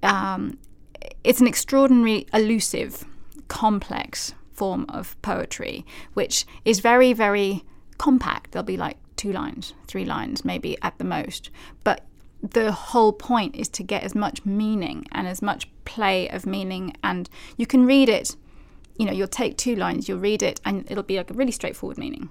Um, 0.02 0.58
it's 1.24 1.42
an 1.42 1.48
extraordinary, 1.48 2.28
elusive, 2.34 3.06
complex 3.48 4.34
form 4.54 4.86
of 4.90 5.20
poetry, 5.22 5.86
which 6.14 6.46
is 6.66 6.80
very, 6.80 7.14
very 7.14 7.64
compact. 7.98 8.52
There'll 8.52 8.66
be 8.66 8.78
like 8.78 8.98
two 9.16 9.32
lines, 9.32 9.74
three 9.88 10.06
lines, 10.06 10.44
maybe 10.44 10.78
at 10.82 10.98
the 10.98 11.04
most. 11.04 11.50
But 11.84 12.06
the 12.42 12.72
whole 12.72 13.14
point 13.14 13.56
is 13.56 13.70
to 13.70 13.84
get 13.84 14.04
as 14.04 14.16
much 14.16 14.46
meaning 14.46 15.06
and 15.12 15.28
as 15.28 15.42
much 15.42 15.70
play 15.86 16.30
of 16.30 16.46
meaning. 16.46 16.96
And 17.04 17.30
you 17.58 17.66
can 17.66 17.86
read 17.86 18.10
it, 18.10 18.36
you 19.00 19.06
know, 19.06 19.14
you'll 19.14 19.30
take 19.30 19.58
two 19.58 19.78
lines, 19.78 20.10
you'll 20.10 20.20
read 20.20 20.44
it, 20.44 20.60
and 20.66 20.86
it'll 20.92 21.04
be 21.04 21.16
like 21.16 21.32
a 21.32 21.34
really 21.34 21.54
straightforward 21.54 21.98
meaning. 21.98 22.30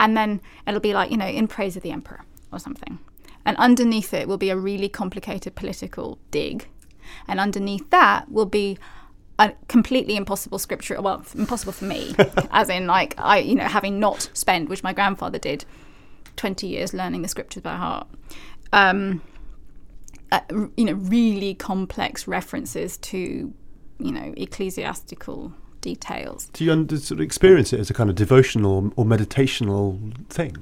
And 0.00 0.16
then 0.16 0.40
it'll 0.66 0.80
be 0.80 0.92
like, 0.92 1.12
you 1.12 1.16
know, 1.16 1.26
in 1.26 1.46
praise 1.46 1.76
of 1.76 1.84
the 1.84 1.92
emperor 1.92 2.24
or 2.52 2.58
something. 2.58 2.98
And 3.46 3.56
underneath 3.58 4.12
it 4.12 4.26
will 4.26 4.36
be 4.36 4.50
a 4.50 4.56
really 4.56 4.88
complicated 4.88 5.54
political 5.54 6.18
dig. 6.32 6.68
And 7.28 7.38
underneath 7.38 7.88
that 7.90 8.30
will 8.30 8.44
be 8.44 8.76
a 9.38 9.52
completely 9.68 10.16
impossible 10.16 10.58
scripture. 10.58 11.00
Well, 11.00 11.24
impossible 11.34 11.72
for 11.72 11.84
me, 11.84 12.14
as 12.50 12.68
in 12.68 12.88
like 12.88 13.14
I, 13.16 13.38
you 13.38 13.54
know, 13.54 13.64
having 13.64 14.00
not 14.00 14.30
spent, 14.34 14.68
which 14.68 14.82
my 14.82 14.92
grandfather 14.92 15.38
did, 15.38 15.64
twenty 16.36 16.66
years 16.66 16.92
learning 16.92 17.22
the 17.22 17.28
scriptures 17.28 17.62
by 17.62 17.76
heart. 17.76 18.08
Um, 18.72 19.22
uh, 20.32 20.40
you 20.76 20.84
know, 20.84 20.92
really 20.92 21.54
complex 21.54 22.28
references 22.28 22.96
to, 22.98 23.52
you 23.98 24.12
know, 24.12 24.34
ecclesiastical 24.36 25.52
details. 25.80 26.50
Do 26.52 26.64
you 26.64 26.72
under, 26.72 26.96
sort 26.98 27.20
of 27.20 27.24
experience 27.24 27.72
it 27.72 27.80
as 27.80 27.90
a 27.90 27.94
kind 27.94 28.10
of 28.10 28.16
devotional 28.16 28.92
or 28.96 29.04
meditational 29.04 30.14
thing? 30.28 30.56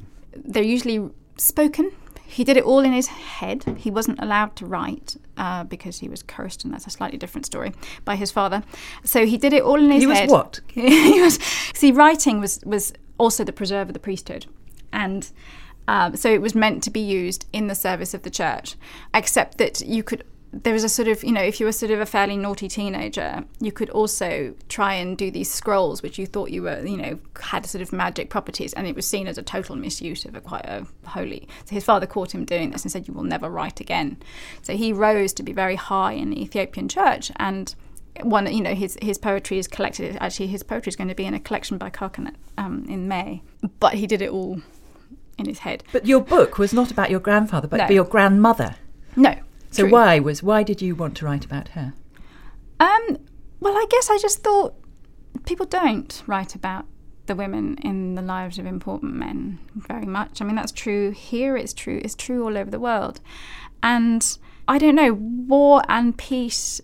they're 0.45 0.63
usually 0.63 1.11
spoken. 1.37 1.93
He 2.25 2.45
did 2.45 2.57
it 2.57 2.65
all 2.65 2.81
in 2.81 2.93
his 2.93 3.07
head. 3.07 3.65
He 3.79 3.91
wasn't 3.91 4.21
allowed 4.21 4.55
to 4.57 4.67
write 4.67 5.17
uh, 5.37 5.65
because 5.65 5.99
he 5.99 6.09
was 6.09 6.23
cursed, 6.23 6.65
and 6.65 6.73
that's 6.73 6.87
a 6.87 6.91
slightly 6.91 7.17
different 7.17 7.47
story 7.47 7.73
by 8.05 8.17
his 8.17 8.31
father. 8.31 8.63
So 9.03 9.25
he 9.25 9.39
did 9.39 9.53
it 9.53 9.63
all 9.63 9.77
in 9.77 9.91
his 9.91 9.95
head. 9.95 10.01
He 10.01 10.07
was 10.07 10.19
head. 10.19 10.31
what? 10.31 10.61
he 10.69 11.23
was. 11.23 11.37
See, 11.75 11.91
writing 11.91 12.41
was 12.41 12.61
was 12.65 12.93
also 13.17 13.45
the 13.45 13.53
preserve 13.53 13.89
of 13.89 13.95
the 13.95 14.01
priesthood, 14.01 14.47
and 14.93 15.31
um, 15.87 16.17
so 16.17 16.31
it 16.31 16.43
was 16.43 16.55
meant 16.55 16.83
to 16.83 16.91
be 16.91 17.01
used 17.01 17.47
in 17.53 17.67
the 17.69 17.75
service 17.75 18.13
of 18.13 18.23
the 18.23 18.31
church. 18.31 18.77
Except 19.15 19.59
that 19.59 19.81
you 19.81 20.03
could. 20.03 20.25
There 20.51 20.73
was 20.73 20.83
a 20.83 20.89
sort 20.89 21.09
of, 21.09 21.23
you 21.23 21.33
know, 21.33 21.43
if 21.43 21.61
you 21.61 21.67
were 21.67 21.73
sort 21.73 21.93
of 21.93 22.01
a 22.01 22.07
fairly 22.07 22.37
naughty 22.37 22.69
teenager, 22.69 23.45
you 23.61 23.71
could 23.71 23.91
also 23.91 24.55
try 24.69 24.95
and 24.95 25.17
do 25.17 25.31
these 25.31 25.51
scrolls, 25.51 26.03
which 26.03 26.19
you 26.19 26.25
thought 26.27 26.51
you 26.51 26.63
were, 26.63 26.85
you 26.87 26.97
know, 26.97 27.19
had 27.39 27.67
sort 27.67 27.83
of 27.83 27.93
magic 27.93 28.31
properties, 28.31 28.73
and 28.73 28.87
it 28.87 28.97
was 28.97 29.05
seen 29.05 29.27
as 29.27 29.37
a 29.37 29.43
total 29.43 29.77
misuse 29.77 30.25
of 30.25 30.35
a 30.35 30.41
quite 30.41 30.65
a 30.65 30.87
holy. 31.05 31.47
So 31.67 31.75
his 31.75 31.85
father 31.85 32.07
caught 32.07 32.35
him 32.35 32.47
doing 32.47 32.71
this 32.71 32.83
and 32.83 32.91
said, 32.91 33.07
"You 33.07 33.13
will 33.15 33.25
never 33.25 33.51
write 33.51 33.79
again." 33.81 34.17
So 34.63 34.75
he 34.75 34.93
rose 34.93 35.35
to 35.35 35.43
be 35.43 35.53
very 35.53 35.77
high 35.77 36.13
in 36.13 36.31
the 36.31 36.43
Ethiopian 36.43 36.89
church, 36.89 37.31
and 37.37 37.75
one, 38.23 38.51
you 38.53 38.63
know, 38.63 38.75
his 38.75 38.97
his 39.03 39.19
poetry 39.19 39.59
is 39.59 39.69
collected. 39.69 40.17
Actually, 40.19 40.47
his 40.47 40.63
poetry 40.63 40.89
is 40.91 40.97
going 40.97 41.09
to 41.09 41.15
be 41.15 41.27
in 41.27 41.35
a 41.35 41.41
collection 41.41 41.77
by 41.77 41.91
Carcanet 41.91 42.35
um, 42.57 42.87
in 42.89 43.07
May, 43.07 43.43
but 43.81 43.95
he 43.95 44.07
did 44.07 44.23
it 44.23 44.31
all 44.31 44.63
in 45.37 45.45
his 45.47 45.59
head. 45.61 45.85
But 45.93 46.07
your 46.07 46.21
book 46.21 46.57
was 46.59 46.73
not 46.73 46.91
about 46.91 47.11
your 47.11 47.21
grandfather, 47.21 47.69
but 47.69 47.77
No. 47.77 47.89
your 47.89 48.05
grandmother. 48.05 48.77
No. 49.15 49.35
So 49.71 49.83
true. 49.83 49.93
why 49.93 50.19
was 50.19 50.43
why 50.43 50.63
did 50.63 50.81
you 50.81 50.95
want 50.95 51.17
to 51.19 51.27
write 51.27 51.45
about 51.45 51.69
her? 51.69 51.93
Um, 52.81 53.19
well, 53.61 53.75
I 53.75 53.87
guess 53.91 54.11
I 54.11 54.19
just 54.19 54.43
thought 54.43 54.75
people 55.45 55.67
don't 55.67 56.23
write 56.27 56.55
about 56.55 56.87
the 57.27 57.35
women 57.35 57.77
in 57.83 58.15
the 58.15 58.23
lives 58.23 58.59
of 58.59 58.67
important 58.67 59.15
men 59.15 59.59
very 59.75 60.07
much. 60.07 60.41
I 60.41 60.45
mean, 60.45 60.57
that's 60.57 60.73
true 60.73 61.11
here, 61.11 61.57
it's 61.57 61.73
true, 61.73 62.01
it's 62.03 62.15
true 62.15 62.45
all 62.45 62.57
over 62.57 62.71
the 62.71 62.81
world. 62.81 63.21
And 63.83 64.39
I 64.67 64.79
don't 64.79 64.95
know, 64.95 65.15
war 65.15 65.83
and 65.89 66.17
peace 66.17 66.81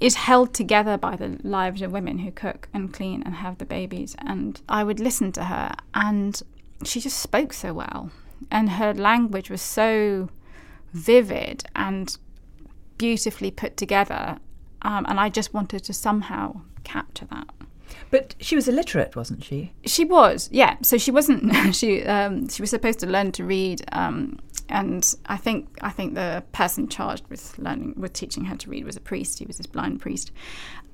is 0.00 0.14
held 0.14 0.54
together 0.54 0.96
by 0.96 1.16
the 1.16 1.38
lives 1.42 1.82
of 1.82 1.90
women 1.92 2.18
who 2.18 2.30
cook 2.30 2.68
and 2.72 2.92
clean 2.92 3.22
and 3.22 3.36
have 3.36 3.58
the 3.58 3.64
babies. 3.64 4.14
And 4.18 4.60
I 4.68 4.84
would 4.84 5.00
listen 5.00 5.32
to 5.32 5.44
her, 5.44 5.74
and 5.94 6.40
she 6.84 7.00
just 7.00 7.18
spoke 7.18 7.52
so 7.52 7.72
well, 7.72 8.10
and 8.50 8.70
her 8.70 8.94
language 8.94 9.50
was 9.50 9.62
so 9.62 10.28
vivid 10.92 11.64
and 11.74 12.16
beautifully 12.96 13.50
put 13.50 13.76
together. 13.76 14.38
Um, 14.82 15.06
and 15.08 15.18
I 15.18 15.28
just 15.28 15.54
wanted 15.54 15.84
to 15.84 15.92
somehow 15.92 16.60
capture 16.84 17.26
that. 17.26 17.48
But 18.10 18.34
she 18.40 18.56
was 18.56 18.68
illiterate, 18.68 19.16
wasn't 19.16 19.44
she? 19.44 19.72
She 19.84 20.04
was, 20.04 20.48
yeah. 20.52 20.76
So 20.82 20.98
she 20.98 21.10
wasn't. 21.10 21.52
she 21.74 22.04
um, 22.04 22.48
she 22.48 22.62
was 22.62 22.70
supposed 22.70 22.98
to 23.00 23.06
learn 23.06 23.32
to 23.32 23.44
read, 23.44 23.84
um, 23.92 24.38
and 24.68 25.14
I 25.26 25.36
think 25.36 25.78
I 25.82 25.90
think 25.90 26.14
the 26.14 26.42
person 26.52 26.88
charged 26.88 27.26
with 27.28 27.58
learning 27.58 27.94
with 27.96 28.12
teaching 28.12 28.44
her 28.44 28.56
to 28.56 28.70
read 28.70 28.84
was 28.84 28.96
a 28.96 29.00
priest. 29.00 29.38
He 29.38 29.46
was 29.46 29.58
this 29.58 29.66
blind 29.66 30.00
priest, 30.00 30.32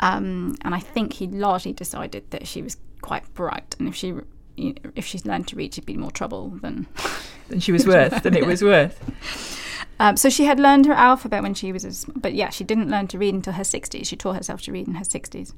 um, 0.00 0.56
and 0.62 0.74
I 0.74 0.80
think 0.80 1.14
he 1.14 1.26
largely 1.26 1.72
decided 1.72 2.30
that 2.30 2.46
she 2.46 2.62
was 2.62 2.76
quite 3.00 3.32
bright, 3.34 3.76
and 3.78 3.88
if 3.88 3.94
she 3.94 4.14
if 4.56 5.04
she's 5.04 5.26
learned 5.26 5.48
to 5.48 5.56
read, 5.56 5.74
she'd 5.74 5.86
be 5.86 5.96
more 5.96 6.12
trouble 6.12 6.50
than 6.62 6.86
than 7.48 7.60
she 7.60 7.72
was 7.72 7.86
worth. 7.86 8.22
than 8.22 8.34
it 8.34 8.46
was 8.52 8.62
worth. 8.62 9.60
Um, 10.00 10.16
so 10.16 10.28
she 10.28 10.44
had 10.44 10.58
learned 10.58 10.86
her 10.86 10.92
alphabet 10.92 11.42
when 11.42 11.54
she 11.54 11.72
was, 11.72 12.04
but 12.16 12.34
yeah, 12.34 12.50
she 12.50 12.64
didn't 12.64 12.90
learn 12.90 13.06
to 13.08 13.18
read 13.18 13.34
until 13.34 13.52
her 13.54 13.62
60s. 13.62 14.06
She 14.06 14.16
taught 14.16 14.36
herself 14.36 14.62
to 14.62 14.72
read 14.72 14.88
in 14.88 14.94
her 14.94 15.04
60s. 15.04 15.54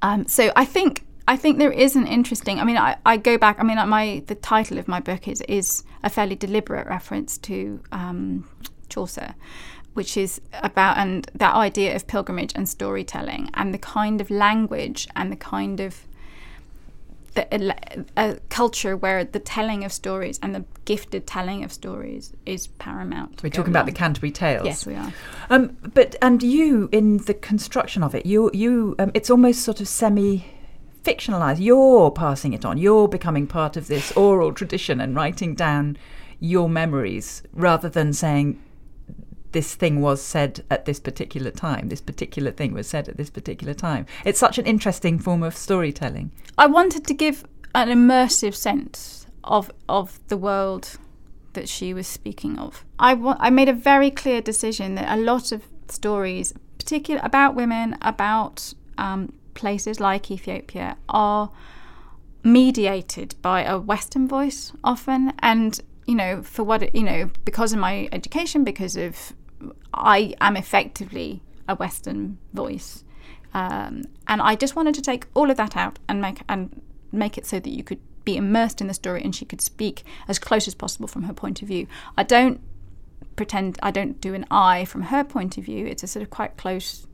Um, 0.00 0.26
so 0.26 0.52
I 0.56 0.64
think 0.64 1.04
I 1.28 1.36
think 1.36 1.58
there 1.58 1.72
is 1.72 1.94
an 1.94 2.06
interesting. 2.06 2.58
I 2.58 2.64
mean, 2.64 2.76
I, 2.76 2.96
I 3.06 3.16
go 3.16 3.38
back. 3.38 3.60
I 3.60 3.62
mean, 3.62 3.76
my 3.88 4.22
the 4.26 4.34
title 4.34 4.78
of 4.78 4.88
my 4.88 5.00
book 5.00 5.28
is 5.28 5.40
is 5.42 5.84
a 6.02 6.10
fairly 6.10 6.34
deliberate 6.34 6.86
reference 6.86 7.38
to 7.38 7.80
um, 7.92 8.48
Chaucer, 8.88 9.34
which 9.94 10.16
is 10.16 10.40
about 10.62 10.98
and 10.98 11.30
that 11.34 11.54
idea 11.54 11.94
of 11.94 12.06
pilgrimage 12.06 12.52
and 12.54 12.68
storytelling 12.68 13.50
and 13.54 13.72
the 13.72 13.78
kind 13.78 14.20
of 14.20 14.30
language 14.30 15.06
and 15.14 15.30
the 15.30 15.36
kind 15.36 15.80
of 15.80 16.06
the, 17.34 18.04
a, 18.16 18.38
culture 18.48 18.96
where 18.96 19.24
the 19.24 19.38
telling 19.38 19.84
of 19.84 19.92
stories 19.92 20.38
and 20.42 20.54
the 20.54 20.64
gifted 20.84 21.26
telling 21.26 21.64
of 21.64 21.72
stories 21.72 22.32
is 22.46 22.66
paramount. 22.66 23.42
We're 23.42 23.50
talking 23.50 23.72
about 23.72 23.86
the 23.86 23.92
Canterbury 23.92 24.30
Tales. 24.30 24.66
Yes, 24.66 24.86
we 24.86 24.94
are. 24.94 25.12
Um, 25.50 25.76
but 25.94 26.16
and 26.20 26.42
you 26.42 26.88
in 26.92 27.18
the 27.18 27.34
construction 27.34 28.02
of 28.02 28.14
it, 28.14 28.26
you 28.26 28.50
you 28.52 28.94
um, 28.98 29.10
it's 29.14 29.30
almost 29.30 29.62
sort 29.62 29.80
of 29.80 29.88
semi 29.88 30.44
fictionalized. 31.04 31.58
You're 31.60 32.10
passing 32.10 32.52
it 32.52 32.64
on. 32.64 32.78
You're 32.78 33.08
becoming 33.08 33.46
part 33.46 33.76
of 33.76 33.86
this 33.86 34.12
oral 34.12 34.52
tradition 34.52 35.00
and 35.00 35.16
writing 35.16 35.54
down 35.54 35.96
your 36.40 36.68
memories 36.68 37.42
rather 37.52 37.88
than 37.88 38.12
saying 38.12 38.60
this 39.52 39.74
thing 39.74 40.00
was 40.00 40.22
said 40.22 40.64
at 40.70 40.84
this 40.84 40.98
particular 41.00 41.50
time. 41.50 41.88
This 41.88 42.00
particular 42.00 42.50
thing 42.50 42.72
was 42.72 42.86
said 42.86 43.08
at 43.08 43.16
this 43.16 43.30
particular 43.30 43.74
time. 43.74 44.06
It's 44.24 44.38
such 44.38 44.58
an 44.58 44.66
interesting 44.66 45.18
form 45.18 45.42
of 45.42 45.56
storytelling. 45.56 46.30
I 46.58 46.66
wanted 46.66 47.06
to 47.06 47.14
give 47.14 47.44
an 47.74 47.88
immersive 47.88 48.54
sense 48.54 49.26
of 49.44 49.70
of 49.88 50.20
the 50.28 50.36
world 50.36 50.98
that 51.52 51.68
she 51.68 51.92
was 51.94 52.06
speaking 52.06 52.58
of. 52.58 52.84
I, 52.98 53.14
wa- 53.14 53.36
I 53.38 53.50
made 53.50 53.68
a 53.68 53.74
very 53.74 54.10
clear 54.10 54.40
decision 54.40 54.94
that 54.94 55.12
a 55.12 55.20
lot 55.20 55.52
of 55.52 55.62
stories, 55.88 56.54
particularly 56.78 57.24
about 57.24 57.54
women, 57.54 57.98
about 58.00 58.72
um, 58.98 59.32
places 59.54 60.00
like 60.00 60.30
Ethiopia, 60.30 60.96
are 61.08 61.50
mediated 62.42 63.34
by 63.42 63.62
a 63.62 63.78
Western 63.78 64.26
voice 64.26 64.72
often, 64.82 65.32
and 65.40 65.80
you 66.06 66.14
know, 66.14 66.42
for 66.42 66.64
what 66.64 66.94
you 66.94 67.02
know, 67.02 67.30
because 67.44 67.72
of 67.72 67.78
my 67.78 68.08
education, 68.12 68.64
because 68.64 68.96
of 68.96 69.34
I 69.92 70.34
am 70.40 70.56
effectively 70.56 71.42
a 71.68 71.74
Western 71.74 72.38
voice, 72.52 73.04
um, 73.54 74.04
and 74.26 74.40
I 74.40 74.54
just 74.56 74.76
wanted 74.76 74.94
to 74.94 75.02
take 75.02 75.26
all 75.34 75.50
of 75.50 75.56
that 75.56 75.76
out 75.76 75.98
and 76.08 76.20
make 76.20 76.42
and 76.48 76.80
make 77.12 77.36
it 77.36 77.46
so 77.46 77.60
that 77.60 77.70
you 77.70 77.84
could 77.84 78.00
be 78.24 78.36
immersed 78.36 78.80
in 78.80 78.86
the 78.86 78.94
story 78.94 79.22
and 79.22 79.34
she 79.34 79.44
could 79.44 79.60
speak 79.60 80.04
as 80.28 80.38
close 80.38 80.66
as 80.68 80.74
possible 80.74 81.08
from 81.08 81.24
her 81.24 81.32
point 81.32 81.60
of 81.60 81.68
view. 81.68 81.86
I 82.16 82.22
don't 82.22 82.60
pretend 83.36 83.78
I 83.82 83.90
don't 83.90 84.20
do 84.20 84.34
an 84.34 84.46
I 84.50 84.84
from 84.84 85.02
her 85.02 85.24
point 85.24 85.58
of 85.58 85.64
view. 85.64 85.86
It's 85.86 86.02
a 86.02 86.06
sort 86.06 86.22
of 86.22 86.30
quite 86.30 86.56
close 86.56 87.06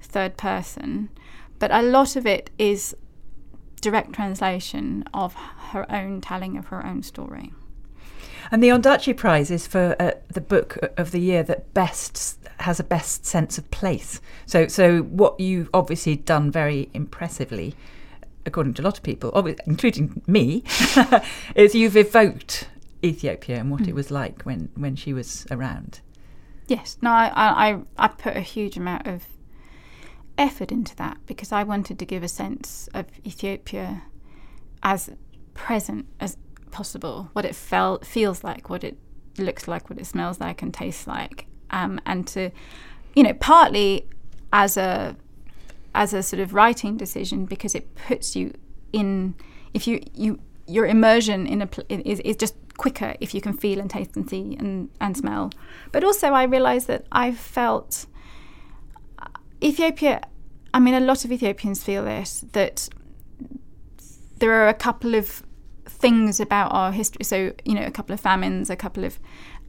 third 0.00 0.36
person, 0.36 1.10
but 1.58 1.70
a 1.70 1.82
lot 1.82 2.16
of 2.16 2.26
it 2.26 2.50
is 2.58 2.94
direct 3.80 4.12
translation 4.12 5.04
of 5.14 5.34
her 5.70 5.90
own 5.90 6.20
telling 6.20 6.56
of 6.56 6.66
her 6.66 6.84
own 6.84 7.02
story. 7.02 7.52
And 8.50 8.62
the 8.62 8.68
Ondaatje 8.68 9.16
Prize 9.16 9.50
is 9.50 9.66
for 9.66 9.94
uh, 10.00 10.12
the 10.32 10.40
book 10.40 10.78
of 10.96 11.10
the 11.10 11.20
year 11.20 11.42
that 11.44 11.74
best 11.74 12.38
has 12.60 12.80
a 12.80 12.84
best 12.84 13.24
sense 13.24 13.58
of 13.58 13.70
place. 13.70 14.20
So, 14.46 14.66
so 14.66 15.00
what 15.00 15.38
you've 15.38 15.70
obviously 15.72 16.16
done 16.16 16.50
very 16.50 16.88
impressively, 16.94 17.74
according 18.46 18.74
to 18.74 18.82
a 18.82 18.84
lot 18.84 18.96
of 18.96 19.02
people, 19.02 19.30
including 19.66 20.22
me, 20.26 20.64
is 21.54 21.74
you've 21.74 21.96
evoked 21.96 22.68
Ethiopia 23.04 23.58
and 23.58 23.70
what 23.70 23.82
mm. 23.82 23.88
it 23.88 23.94
was 23.94 24.10
like 24.10 24.42
when, 24.42 24.70
when 24.74 24.96
she 24.96 25.12
was 25.12 25.46
around. 25.50 26.00
Yes, 26.66 26.98
no, 27.00 27.10
I, 27.10 27.30
I, 27.34 27.78
I 27.96 28.08
put 28.08 28.36
a 28.36 28.40
huge 28.40 28.76
amount 28.76 29.06
of 29.06 29.24
effort 30.36 30.70
into 30.70 30.94
that 30.96 31.18
because 31.26 31.52
I 31.52 31.64
wanted 31.64 31.98
to 31.98 32.04
give 32.04 32.22
a 32.22 32.28
sense 32.28 32.88
of 32.94 33.06
Ethiopia 33.24 34.02
as 34.82 35.10
present 35.54 36.06
as 36.20 36.36
possible, 36.70 37.30
what 37.32 37.44
it 37.44 37.54
felt 37.54 38.06
feels 38.06 38.44
like, 38.44 38.68
what 38.70 38.84
it 38.84 38.96
looks 39.38 39.68
like, 39.68 39.88
what 39.88 39.98
it 39.98 40.06
smells 40.06 40.40
like 40.40 40.62
and 40.62 40.72
tastes 40.72 41.06
like, 41.06 41.46
um, 41.70 42.00
and 42.06 42.26
to, 42.28 42.50
you 43.14 43.22
know, 43.22 43.34
partly 43.34 44.08
as 44.52 44.76
a 44.76 45.16
as 45.94 46.14
a 46.14 46.22
sort 46.22 46.40
of 46.40 46.54
writing 46.54 46.96
decision 46.96 47.44
because 47.44 47.74
it 47.74 47.94
puts 47.94 48.36
you 48.36 48.52
in 48.92 49.34
if 49.74 49.86
you 49.86 50.00
you 50.14 50.40
your 50.66 50.86
immersion 50.86 51.46
in 51.46 51.62
a 51.62 51.66
pl- 51.66 51.84
is, 51.88 52.20
is 52.20 52.36
just 52.36 52.54
quicker 52.76 53.14
if 53.20 53.34
you 53.34 53.40
can 53.40 53.52
feel 53.52 53.80
and 53.80 53.90
taste 53.90 54.16
and 54.16 54.28
see 54.28 54.56
and, 54.58 54.90
and 55.00 55.16
smell. 55.16 55.50
But 55.92 56.04
also, 56.04 56.28
I 56.28 56.44
realised 56.44 56.86
that 56.88 57.06
I 57.10 57.32
felt 57.32 58.06
Ethiopia. 59.62 60.20
I 60.72 60.78
mean, 60.78 60.94
a 60.94 61.00
lot 61.00 61.24
of 61.24 61.32
Ethiopians 61.32 61.82
feel 61.82 62.04
this 62.04 62.44
that 62.52 62.88
there 64.38 64.52
are 64.52 64.68
a 64.68 64.74
couple 64.74 65.14
of 65.14 65.42
things 65.98 66.40
about 66.40 66.72
our 66.72 66.92
history. 66.92 67.24
So, 67.24 67.52
you 67.64 67.74
know, 67.74 67.84
a 67.84 67.90
couple 67.90 68.14
of 68.14 68.20
famines, 68.20 68.70
a 68.70 68.76
couple 68.76 69.04
of, 69.04 69.18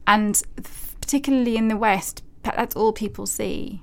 and 0.06 0.42
particularly 1.00 1.56
in 1.56 1.68
the 1.68 1.76
West, 1.76 2.22
that's 2.42 2.76
all 2.76 2.92
people 2.92 3.26
see. 3.26 3.82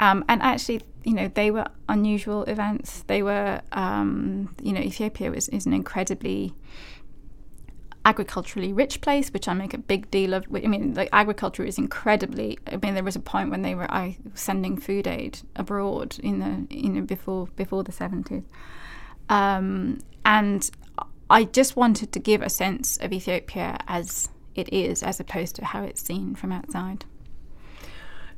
Um, 0.00 0.24
and 0.28 0.42
actually, 0.42 0.82
you 1.04 1.14
know, 1.14 1.28
they 1.28 1.50
were 1.50 1.66
unusual 1.88 2.44
events. 2.44 3.04
They 3.06 3.22
were, 3.22 3.60
um, 3.72 4.54
you 4.62 4.72
know, 4.72 4.80
Ethiopia 4.80 5.30
was, 5.30 5.48
is 5.50 5.66
an 5.66 5.72
incredibly 5.72 6.54
agriculturally 8.04 8.72
rich 8.72 9.00
place, 9.00 9.30
which 9.30 9.48
I 9.48 9.54
make 9.54 9.72
a 9.72 9.78
big 9.78 10.10
deal 10.10 10.34
of. 10.34 10.46
I 10.54 10.66
mean, 10.66 10.94
like 10.94 11.08
agriculture 11.12 11.64
is 11.64 11.78
incredibly. 11.78 12.58
I 12.66 12.76
mean, 12.76 12.94
there 12.94 13.04
was 13.04 13.16
a 13.16 13.20
point 13.20 13.50
when 13.50 13.62
they 13.62 13.74
were 13.74 13.90
I 13.90 14.18
sending 14.34 14.76
food 14.78 15.06
aid 15.06 15.38
abroad 15.56 16.16
in 16.22 16.38
the 16.40 16.74
you 16.74 16.90
know 16.90 17.02
before 17.02 17.46
before 17.56 17.84
the 17.84 17.92
seventies, 17.92 18.42
um, 19.28 19.98
and 20.24 20.70
I 21.34 21.42
just 21.42 21.74
wanted 21.74 22.12
to 22.12 22.20
give 22.20 22.42
a 22.42 22.48
sense 22.48 22.96
of 22.98 23.12
Ethiopia 23.12 23.76
as 23.88 24.28
it 24.54 24.72
is, 24.72 25.02
as 25.02 25.18
opposed 25.18 25.56
to 25.56 25.64
how 25.64 25.82
it's 25.82 26.00
seen 26.00 26.36
from 26.36 26.52
outside. 26.52 27.04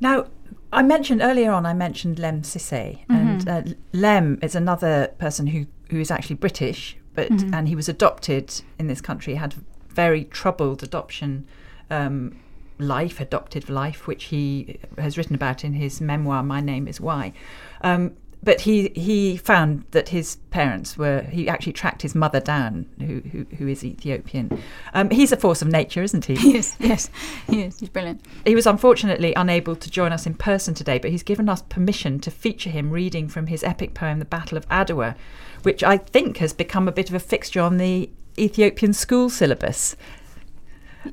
Now, 0.01 0.29
I 0.73 0.83
mentioned 0.83 1.21
earlier 1.21 1.53
on, 1.53 1.67
I 1.67 1.75
mentioned 1.75 2.19
Lemn 2.19 2.41
Sissay, 2.41 3.05
mm-hmm. 3.07 3.15
and 3.15 3.49
uh, 3.49 3.63
Lemn 3.93 4.39
is 4.41 4.55
another 4.55 5.13
person 5.19 5.49
who, 5.49 5.67
who 5.91 6.01
is 6.01 6.11
actually 6.11 6.37
British, 6.37 6.97
but 7.13 7.29
mm-hmm. 7.29 7.53
and 7.53 7.69
he 7.69 7.77
was 7.77 7.87
adopted 7.87 8.63
in 8.79 8.87
this 8.87 9.03
country, 9.03 9.35
had 9.35 9.55
very 9.91 10.25
troubled 10.25 10.83
adoption 10.83 11.47
um, 11.91 12.41
life, 12.79 13.21
adopted 13.21 13.69
life, 13.69 14.07
which 14.07 14.25
he 14.25 14.79
has 14.97 15.19
written 15.19 15.35
about 15.35 15.65
in 15.65 15.75
his 15.75 16.01
memoir, 16.01 16.43
My 16.43 16.63
Name 16.63 16.89
Is 16.89 16.99
Why. 16.99 17.35
Um, 17.83 18.17
but 18.47 18.61
he 18.61 18.91
he 18.95 19.37
found 19.37 19.85
that 19.91 20.11
his 20.11 20.37
parents 20.51 20.97
were 20.97 21.23
he 21.23 21.49
actually 21.49 21.73
tracked 21.73 22.03
his 22.03 22.15
mother 22.15 22.39
down 22.39 22.87
who 23.01 23.21
who, 23.33 23.45
who 23.57 23.67
is 23.67 23.85
Ethiopian. 23.85 24.63
Um, 24.95 25.11
he's 25.11 25.33
a 25.33 25.37
force 25.37 25.63
of 25.63 25.69
nature, 25.69 26.03
isn't 26.03 26.25
he? 26.25 26.35
Yes, 26.55 26.77
yes, 26.79 27.11
he 27.51 27.63
is. 27.63 27.81
He's 27.81 27.89
brilliant. 27.89 28.25
He 28.47 28.55
was 28.55 28.65
unfortunately 28.67 29.35
unable 29.35 29.75
to 29.75 29.91
join 29.91 30.13
us 30.13 30.27
in 30.27 30.35
person 30.35 30.75
today, 30.75 30.99
but 30.99 31.11
he's 31.11 31.25
given 31.25 31.49
us 31.49 31.63
permission 31.63 32.21
to 32.21 32.31
feature 32.31 32.71
him 32.71 32.91
reading 32.91 33.27
from 33.27 33.49
his 33.49 33.65
epic 33.65 33.95
poem, 33.95 34.21
The 34.21 34.25
Battle 34.25 34.57
of 34.57 34.69
Adwa, 34.69 35.17
which 35.65 35.83
I 35.83 35.97
think 35.97 36.37
has 36.37 36.53
become 36.53 36.87
a 36.87 36.93
bit 36.93 37.09
of 37.09 37.17
a 37.17 37.19
fixture 37.19 37.61
on 37.61 37.79
the 37.79 38.09
Ethiopian 38.39 38.93
school 38.93 39.29
syllabus. 39.29 39.97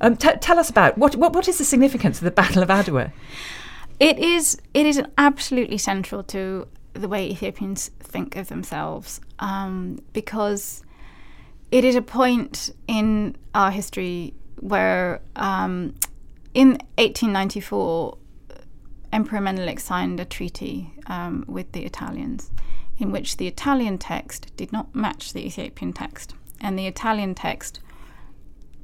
Um, 0.00 0.16
t- 0.16 0.36
tell 0.40 0.60
us 0.60 0.70
about 0.70 0.96
what, 0.96 1.16
what 1.16 1.32
what 1.32 1.48
is 1.48 1.58
the 1.58 1.64
significance 1.64 2.18
of 2.18 2.24
the 2.24 2.30
Battle 2.30 2.62
of 2.62 2.68
Adwa? 2.68 3.10
It 3.98 4.20
is 4.20 4.56
it 4.72 4.86
is 4.86 5.02
absolutely 5.18 5.78
central 5.78 6.22
to 6.24 6.68
the 6.94 7.08
way 7.08 7.28
Ethiopians 7.28 7.90
think 8.00 8.36
of 8.36 8.48
themselves 8.48 9.20
um, 9.38 9.98
because 10.12 10.82
it 11.70 11.84
is 11.84 11.96
a 11.96 12.02
point 12.02 12.70
in 12.86 13.36
our 13.54 13.70
history 13.70 14.32
where 14.60 15.20
um, 15.36 15.94
in 16.54 16.70
1894 16.98 18.16
Emperor 19.12 19.40
Menelik 19.40 19.80
signed 19.80 20.18
a 20.18 20.24
treaty 20.24 20.92
um, 21.06 21.44
with 21.46 21.70
the 21.72 21.84
Italians 21.84 22.50
in 22.98 23.10
which 23.10 23.36
the 23.36 23.46
Italian 23.46 23.98
text 23.98 24.56
did 24.56 24.72
not 24.72 24.94
match 24.94 25.32
the 25.32 25.46
Ethiopian 25.46 25.92
text. 25.92 26.34
and 26.60 26.78
the 26.78 26.86
Italian 26.86 27.34
text 27.34 27.80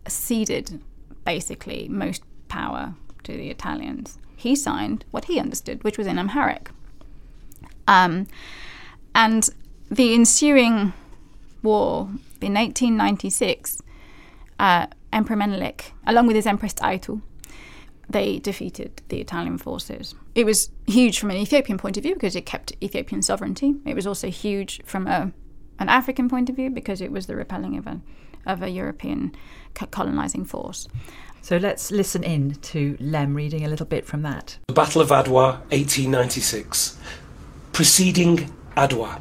ceded 0.07 0.81
basically 1.25 1.89
most 1.89 2.23
power 2.49 2.95
to 3.23 3.33
the 3.33 3.49
Italians. 3.51 4.19
He 4.37 4.57
signed 4.57 5.05
what 5.11 5.27
he 5.27 5.39
understood, 5.39 5.85
which 5.85 5.97
was 5.99 6.07
in 6.07 6.19
Amharic. 6.19 6.71
Um, 7.91 8.29
and 9.17 9.51
the 9.91 10.15
ensuing 10.15 10.93
war 11.63 12.09
in 12.41 12.55
1896, 12.55 13.83
uh, 14.61 14.87
Emperor 15.13 15.37
Menelik, 15.37 15.93
along 16.07 16.29
with 16.29 16.37
his 16.37 16.47
Empress 16.47 16.73
Taitu, 16.73 17.21
they 18.09 18.39
defeated 18.39 19.03
the 19.09 19.21
Italian 19.21 19.59
forces. 19.59 20.15
It 20.37 20.47
was 20.47 20.71
huge 20.87 21.19
from 21.19 21.31
an 21.31 21.37
Ethiopian 21.37 21.79
point 21.79 21.97
of 21.97 22.05
view 22.05 22.15
because 22.15 22.37
it 22.37 22.47
kept 22.47 22.73
Ethiopian 22.81 23.23
sovereignty. 23.23 23.75
It 23.85 23.95
was 23.95 24.07
also 24.07 24.31
huge 24.31 24.83
from 24.85 25.09
a, 25.09 25.33
an 25.81 25.89
African 25.89 26.29
point 26.29 26.49
of 26.49 26.57
view 26.57 26.71
because 26.71 27.01
it 27.01 27.11
was 27.11 27.27
the 27.27 27.35
repelling 27.35 27.77
of 27.77 27.89
a, 27.89 28.01
of 28.47 28.63
a 28.63 28.69
European 28.69 29.35
colonizing 29.75 30.45
force. 30.45 30.87
So 31.43 31.57
let's 31.57 31.91
listen 31.91 32.23
in 32.23 32.55
to 32.55 32.97
Lemn 33.01 33.35
reading 33.35 33.65
a 33.65 33.69
little 33.69 33.87
bit 33.87 34.07
from 34.07 34.23
that. 34.23 34.59
The 34.69 34.75
Battle 34.75 35.03
of 35.03 35.09
Adwa, 35.09 35.61
1896. 35.71 36.99
Preceding 37.73 38.53
Adwa. 38.77 39.21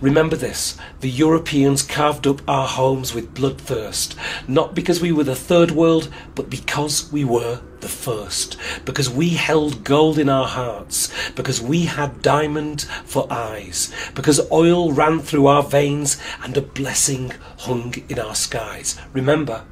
Remember 0.00 0.34
this 0.34 0.76
the 1.00 1.10
Europeans 1.10 1.82
carved 1.82 2.26
up 2.26 2.40
our 2.48 2.66
homes 2.66 3.14
with 3.14 3.34
bloodthirst, 3.34 4.14
not 4.48 4.74
because 4.74 5.00
we 5.00 5.12
were 5.12 5.24
the 5.24 5.36
third 5.36 5.70
world, 5.70 6.08
but 6.34 6.50
because 6.50 7.12
we 7.12 7.24
were 7.24 7.60
the 7.80 7.88
first, 7.88 8.56
because 8.84 9.08
we 9.08 9.30
held 9.30 9.84
gold 9.84 10.18
in 10.18 10.28
our 10.28 10.46
hearts, 10.46 11.12
because 11.34 11.60
we 11.60 11.84
had 11.84 12.22
diamond 12.22 12.82
for 13.04 13.26
eyes, 13.32 13.92
because 14.14 14.50
oil 14.50 14.92
ran 14.92 15.20
through 15.20 15.46
our 15.46 15.62
veins 15.62 16.18
and 16.42 16.56
a 16.56 16.62
blessing 16.62 17.32
hung 17.58 17.94
in 18.08 18.18
our 18.18 18.34
skies. 18.34 18.98
Remember 19.12 19.64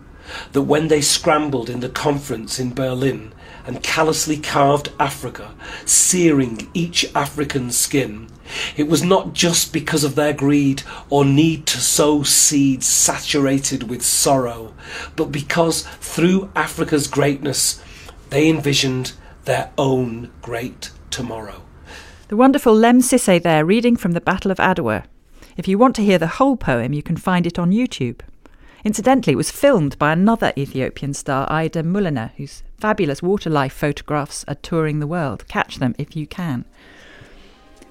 that 0.53 0.63
when 0.63 0.89
they 0.89 1.01
scrambled 1.01 1.71
in 1.71 1.81
the 1.81 1.89
conference 1.89 2.59
in 2.59 2.75
Berlin 2.75 3.33
and 3.67 3.83
callously 3.83 4.37
carved 4.37 4.93
Africa, 4.99 5.55
searing 5.85 6.71
each 6.73 7.11
African's 7.15 7.77
skin, 7.77 8.29
it 8.77 8.89
was 8.89 9.03
not 9.03 9.33
just 9.33 9.73
because 9.73 10.05
of 10.05 10.15
their 10.15 10.33
greed 10.33 10.83
or 11.11 11.25
need 11.25 11.67
to 11.67 11.81
sow 11.81 12.23
seeds 12.23 12.87
saturated 12.87 13.85
with 13.85 14.05
sorrow, 14.05 14.75
but 15.17 15.33
because 15.33 15.83
through 16.01 16.51
Africa's 16.55 17.07
greatness 17.07 17.83
they 18.31 18.49
envisioned 18.49 19.13
their 19.45 19.71
own 19.79 20.31
great 20.43 20.91
tomorrow. 21.11 21.63
The 22.29 22.37
wonderful 22.37 22.75
Lemn 22.75 23.01
Sissay 23.01 23.41
there 23.41 23.65
reading 23.65 23.97
from 23.97 24.13
the 24.13 24.21
Battle 24.21 24.51
of 24.51 24.59
Adwa. 24.59 25.05
If 25.57 25.69
you 25.69 25.79
want 25.79 25.95
to 25.97 26.05
hear 26.05 26.19
the 26.19 26.27
whole 26.27 26.57
poem, 26.57 26.93
you 26.93 27.03
can 27.03 27.17
find 27.17 27.47
it 27.47 27.59
on 27.59 27.71
YouTube. 27.71 28.21
Incidentally, 28.85 29.33
it 29.33 29.37
was 29.37 29.51
filmed 29.51 29.99
by 29.99 30.13
another 30.13 30.53
Ethiopian 30.57 31.15
star, 31.15 31.51
Aida 31.51 31.83
Muluneh, 31.83 32.33
whose 32.37 32.63
fabulous 32.79 33.23
water 33.23 33.51
life 33.51 33.73
photographs 33.73 34.45
are 34.49 34.55
touring 34.57 35.01
the 35.01 35.07
world. 35.07 35.47
Catch 35.49 35.77
them 35.77 35.95
if 35.99 36.17
you 36.17 36.27
can. 36.27 36.65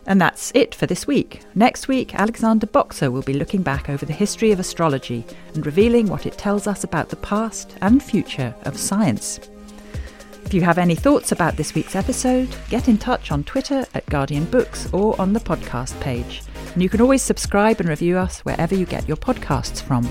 And 0.07 0.21
that's 0.21 0.51
it 0.53 0.75
for 0.75 0.85
this 0.85 1.07
week. 1.07 1.41
Next 1.55 1.87
week, 1.87 2.13
Alexander 2.13 2.67
Boxer 2.67 3.09
will 3.09 3.23
be 3.23 3.33
looking 3.33 3.63
back 3.63 3.89
over 3.89 4.05
the 4.05 4.13
history 4.13 4.51
of 4.51 4.59
astrology 4.59 5.25
and 5.55 5.65
revealing 5.65 6.07
what 6.07 6.25
it 6.25 6.37
tells 6.37 6.67
us 6.67 6.83
about 6.83 7.09
the 7.09 7.15
past 7.15 7.75
and 7.81 8.03
future 8.03 8.53
of 8.63 8.77
science. 8.77 9.39
If 10.45 10.53
you 10.53 10.61
have 10.61 10.77
any 10.77 10.93
thoughts 10.93 11.31
about 11.31 11.57
this 11.57 11.73
week's 11.73 11.95
episode, 11.95 12.55
get 12.69 12.87
in 12.87 12.99
touch 12.99 13.31
on 13.31 13.43
Twitter 13.45 13.83
at 13.95 14.05
Guardian 14.05 14.45
Books 14.45 14.87
or 14.93 15.19
on 15.19 15.33
the 15.33 15.39
podcast 15.39 15.99
page. 16.01 16.43
And 16.73 16.83
you 16.83 16.89
can 16.89 17.01
always 17.01 17.23
subscribe 17.23 17.79
and 17.79 17.89
review 17.89 18.19
us 18.19 18.41
wherever 18.41 18.75
you 18.75 18.85
get 18.85 19.07
your 19.07 19.17
podcasts 19.17 19.81
from. 19.81 20.07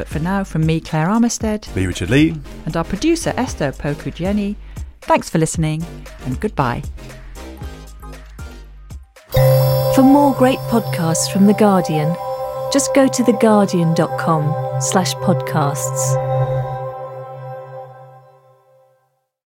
But 0.00 0.08
for 0.08 0.18
now, 0.18 0.44
from 0.44 0.64
me, 0.64 0.80
Claire 0.80 1.08
Armistead, 1.08 1.76
Me, 1.76 1.84
Richard 1.84 2.08
Lea. 2.08 2.34
and 2.64 2.74
our 2.74 2.84
producer, 2.84 3.34
Esther 3.36 3.70
Opoku-Gyeni, 3.70 4.56
thanks 5.02 5.28
for 5.28 5.36
listening 5.36 5.84
and 6.24 6.40
goodbye. 6.40 6.82
For 9.94 10.02
more 10.02 10.32
great 10.32 10.58
podcasts 10.70 11.30
from 11.30 11.46
The 11.46 11.52
Guardian, 11.52 12.16
just 12.72 12.94
go 12.94 13.08
to 13.08 13.22
theguardian.com 13.22 14.80
slash 14.80 15.14
podcasts. 15.16 16.59